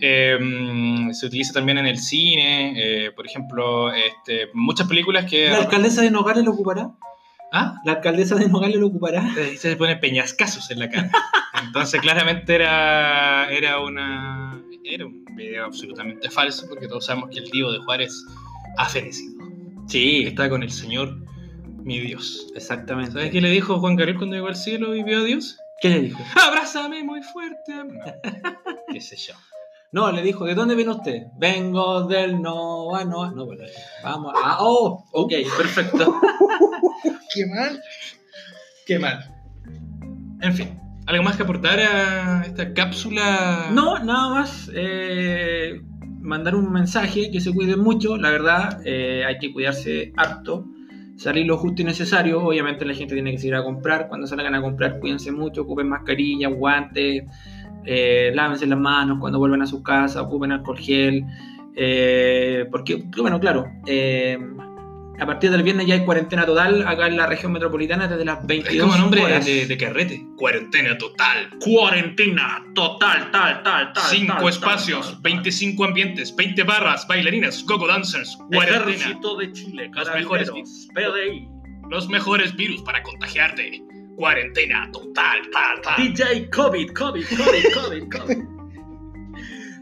Eh, 0.00 0.38
se 1.12 1.26
utiliza 1.26 1.52
también 1.52 1.78
en 1.78 1.86
el 1.86 1.98
cine, 1.98 2.74
eh, 2.76 3.10
por 3.12 3.26
ejemplo, 3.26 3.92
este, 3.92 4.48
muchas 4.54 4.88
películas 4.88 5.26
que... 5.26 5.48
¿La 5.48 5.58
alcaldesa 5.58 6.02
de 6.02 6.10
Nogales 6.10 6.44
lo 6.44 6.52
ocupará? 6.52 6.92
¿Ah? 7.52 7.74
¿La 7.84 7.92
alcaldesa 7.92 8.36
de 8.36 8.48
Nogales 8.48 8.78
lo 8.78 8.86
ocupará? 8.86 9.34
Eh, 9.36 9.56
se 9.56 9.76
pone 9.76 9.96
peñascasos 9.96 10.70
en 10.70 10.78
la 10.78 10.88
cara. 10.88 11.10
Entonces, 11.64 12.00
claramente 12.00 12.54
era, 12.54 13.50
era 13.50 13.80
una 13.80 14.56
era 14.82 15.06
un 15.06 15.24
video 15.36 15.66
absolutamente 15.66 16.30
falso, 16.30 16.66
porque 16.68 16.88
todos 16.88 17.06
sabemos 17.06 17.30
que 17.30 17.38
el 17.38 17.50
Divo 17.50 17.72
de 17.72 17.78
Juárez 17.80 18.24
ha 18.76 18.86
fenecido. 18.86 19.39
Sí, 19.90 20.22
Está 20.26 20.48
con 20.48 20.62
el 20.62 20.70
Señor, 20.70 21.16
mi 21.82 21.98
Dios. 22.00 22.46
exactamente. 22.54 23.12
¿Sabes 23.12 23.30
qué 23.30 23.40
le 23.40 23.50
dijo 23.50 23.80
Juan 23.80 23.96
Gabriel 23.96 24.18
cuando 24.18 24.36
llegó 24.36 24.48
al 24.48 24.56
cielo 24.56 24.94
y 24.94 25.02
vio 25.02 25.18
a 25.20 25.24
Dios? 25.24 25.58
¿Qué 25.80 25.88
le 25.88 26.00
dijo? 26.00 26.18
¡Abrázame 26.46 27.02
muy 27.02 27.22
fuerte! 27.22 27.72
No, 27.74 28.04
qué 28.92 29.00
sé 29.00 29.16
yo. 29.16 29.34
No, 29.92 30.12
le 30.12 30.22
dijo, 30.22 30.44
¿de 30.44 30.54
dónde 30.54 30.76
viene 30.76 30.92
usted? 30.92 31.22
Vengo 31.36 32.06
del 32.06 32.40
Nova, 32.40 33.04
no, 33.04 33.32
no, 33.32 33.46
bueno, 33.46 33.64
vamos. 34.04 34.32
Ah, 34.40 34.58
oh, 34.60 35.04
ok, 35.12 35.32
perfecto. 35.56 36.20
¡Qué 37.34 37.46
mal! 37.46 37.82
¡Qué 38.86 38.98
mal! 39.00 39.34
En 40.42 40.54
fin, 40.54 40.78
¿algo 41.06 41.24
más 41.24 41.36
que 41.36 41.42
aportar 41.42 41.80
a 41.80 42.42
esta 42.46 42.72
cápsula? 42.72 43.70
No, 43.72 43.98
nada 43.98 44.28
más. 44.28 44.70
eh, 44.72 45.80
mandar 46.30 46.54
un 46.54 46.72
mensaje 46.72 47.28
que 47.32 47.40
se 47.40 47.52
cuiden 47.52 47.80
mucho, 47.80 48.16
la 48.16 48.30
verdad, 48.30 48.80
eh, 48.84 49.24
hay 49.26 49.38
que 49.38 49.52
cuidarse 49.52 50.12
harto. 50.16 50.64
Salir 51.16 51.44
lo 51.44 51.58
justo 51.58 51.82
y 51.82 51.84
necesario. 51.84 52.40
Obviamente 52.40 52.84
la 52.84 52.94
gente 52.94 53.14
tiene 53.14 53.32
que 53.32 53.38
salir 53.38 53.56
a 53.56 53.64
comprar. 53.64 54.08
Cuando 54.08 54.28
salgan 54.28 54.54
a 54.54 54.62
comprar, 54.62 55.00
cuídense 55.00 55.32
mucho, 55.32 55.62
ocupen 55.62 55.88
mascarilla, 55.88 56.48
guantes, 56.48 57.24
eh, 57.84 58.30
lávense 58.32 58.64
las 58.66 58.78
manos 58.78 59.18
cuando 59.18 59.40
vuelvan 59.40 59.62
a 59.62 59.66
su 59.66 59.82
casa, 59.82 60.22
ocupen 60.22 60.52
alcohol 60.52 60.78
gel. 60.78 61.24
eh, 61.74 62.66
porque, 62.70 63.04
bueno, 63.20 63.40
claro, 63.40 63.64
eh, 63.86 64.38
a 65.20 65.26
partir 65.26 65.50
del 65.50 65.62
viernes 65.62 65.86
ya 65.86 65.94
hay 65.94 66.04
cuarentena 66.04 66.46
total 66.46 66.86
acá 66.88 67.06
en 67.06 67.16
la 67.16 67.26
región 67.26 67.52
metropolitana 67.52 68.08
desde 68.08 68.24
las 68.24 68.44
22 68.46 68.74
Es 68.74 68.80
como 68.82 68.96
nombre 68.96 69.22
horas. 69.24 69.44
de, 69.44 69.66
de 69.66 69.76
carrete. 69.76 70.24
Cuarentena 70.36 70.96
total. 70.96 71.50
Cuarentena 71.60 72.64
total, 72.74 73.30
tal, 73.30 73.62
tal, 73.62 73.92
tal. 73.92 74.04
Cinco 74.04 74.34
tal, 74.34 74.48
espacios, 74.48 75.06
tal, 75.06 75.12
tal. 75.14 75.22
25 75.22 75.84
ambientes, 75.84 76.34
20 76.34 76.62
barras, 76.64 77.06
bailarinas, 77.06 77.64
gogo 77.64 77.86
dancers, 77.86 78.36
cuarentena. 78.50 78.90
Ejército 78.94 79.36
de 79.36 79.52
Chile, 79.52 79.90
Los 79.94 80.14
mejores 80.14 80.50
PDI, 80.94 81.48
Los 81.90 82.08
mejores 82.08 82.56
virus 82.56 82.82
para 82.82 83.02
contagiarte. 83.02 83.82
Cuarentena 84.16 84.90
total, 84.92 85.40
tal, 85.52 85.80
tal. 85.82 85.96
DJ 85.96 86.50
COVID, 86.50 86.92
COVID, 86.92 87.24
COVID, 87.36 87.64
COVID, 87.74 88.08
COVID. 88.18 88.38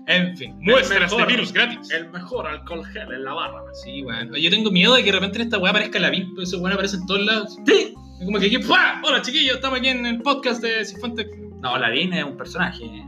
En 0.09 0.37
fin, 0.38 0.57
muestras 0.61 1.11
de 1.11 1.16
mejor. 1.16 1.27
virus 1.31 1.53
gratis. 1.53 1.90
El 1.90 2.09
mejor 2.11 2.47
alcohol 2.47 2.85
gel 2.87 3.12
en 3.12 3.25
la 3.25 3.35
barra. 3.35 3.61
Sí, 3.85 4.03
bueno. 4.03 4.37
Yo 4.38 4.49
tengo 4.51 4.71
miedo 4.71 4.94
de 4.94 5.01
que 5.05 5.12
de 5.12 5.18
repente 5.18 5.37
en 5.38 5.42
esta 5.44 5.59
weá 5.59 5.71
aparezca 5.71 5.99
la 5.99 6.09
VIP, 6.11 6.38
ese 6.40 6.57
weón 6.57 6.73
aparece 6.73 6.97
en 6.97 7.07
todos 7.07 7.21
lados. 7.27 7.57
Sí. 7.66 7.94
Es 8.18 8.25
Como 8.25 8.38
que 8.40 8.47
aquí, 8.47 8.59
¡pua! 8.59 9.01
Hola 9.05 9.21
chiquillos, 9.23 9.57
estamos 9.57 9.79
aquí 9.79 9.88
en 9.88 10.07
el 10.07 10.23
podcast 10.23 10.62
de 10.62 10.85
Cifuentes. 10.85 11.27
No, 11.61 11.77
Lavín 11.77 12.12
es 12.14 12.25
un 12.25 12.37
personaje. 12.38 12.85
¿eh? 12.85 13.05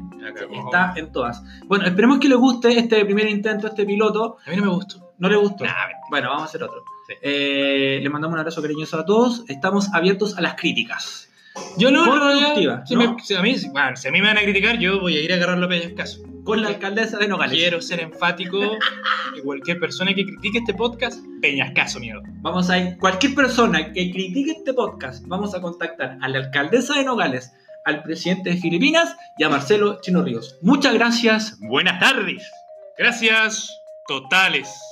Está 0.66 0.92
en 0.96 1.10
todas. 1.10 1.42
Bueno, 1.64 1.86
esperemos 1.86 2.18
que 2.18 2.28
les 2.28 2.36
guste 2.36 2.78
este 2.78 3.02
primer 3.06 3.28
intento, 3.28 3.66
este 3.68 3.86
piloto. 3.86 4.36
A 4.46 4.50
mí 4.50 4.56
no 4.56 4.62
me 4.64 4.68
gustó. 4.68 5.12
¿No 5.18 5.28
les 5.30 5.38
gustó? 5.38 5.64
Nah. 5.64 5.72
Bueno, 6.10 6.28
vamos 6.28 6.42
a 6.42 6.46
hacer 6.46 6.62
otro. 6.62 6.84
Sí. 7.08 7.14
Eh, 7.22 7.98
les 8.02 8.12
mandamos 8.12 8.34
un 8.34 8.40
abrazo 8.40 8.60
cariñoso 8.60 9.00
a 9.00 9.06
todos. 9.06 9.44
Estamos 9.48 9.92
abiertos 9.94 10.36
a 10.36 10.42
las 10.42 10.54
críticas. 10.54 11.30
Yo 11.78 11.90
no, 11.90 12.04
no, 12.06 12.84
si, 12.86 12.94
¿no? 12.94 13.14
me- 13.14 13.22
si 13.22 13.34
a 13.34 13.42
mí, 13.42 13.54
bueno, 13.72 13.96
si 13.96 14.06
a 14.06 14.12
mí 14.12 14.20
me 14.20 14.28
van 14.28 14.38
a 14.38 14.42
criticar, 14.42 14.78
yo 14.78 15.00
voy 15.00 15.16
a 15.16 15.20
ir 15.22 15.32
a 15.32 15.36
agarrarlo 15.36 15.66
a 15.66 15.68
pellizcazo. 15.68 16.20
Con 16.44 16.62
la 16.62 16.68
alcaldesa 16.68 17.18
de 17.18 17.28
Nogales. 17.28 17.56
Quiero 17.56 17.80
ser 17.80 18.00
enfático 18.00 18.58
y 19.36 19.40
cualquier 19.42 19.78
persona 19.78 20.14
que 20.14 20.24
critique 20.24 20.58
este 20.58 20.74
podcast, 20.74 21.20
peñascaso, 21.40 22.00
mierda. 22.00 22.22
Vamos 22.42 22.70
a 22.70 22.78
ir, 22.78 22.98
cualquier 22.98 23.34
persona 23.34 23.92
que 23.92 24.10
critique 24.10 24.52
este 24.52 24.74
podcast, 24.74 25.24
vamos 25.26 25.54
a 25.54 25.60
contactar 25.60 26.18
a 26.20 26.28
la 26.28 26.38
alcaldesa 26.38 26.94
de 26.94 27.04
Nogales, 27.04 27.52
al 27.84 28.02
presidente 28.02 28.50
de 28.50 28.56
Filipinas 28.56 29.16
y 29.38 29.44
a 29.44 29.48
Marcelo 29.48 30.00
Chino 30.00 30.22
Ríos. 30.22 30.58
Muchas 30.62 30.94
gracias. 30.94 31.58
Buenas 31.60 31.98
tardes. 31.98 32.50
Gracias 32.98 33.80
totales. 34.06 34.89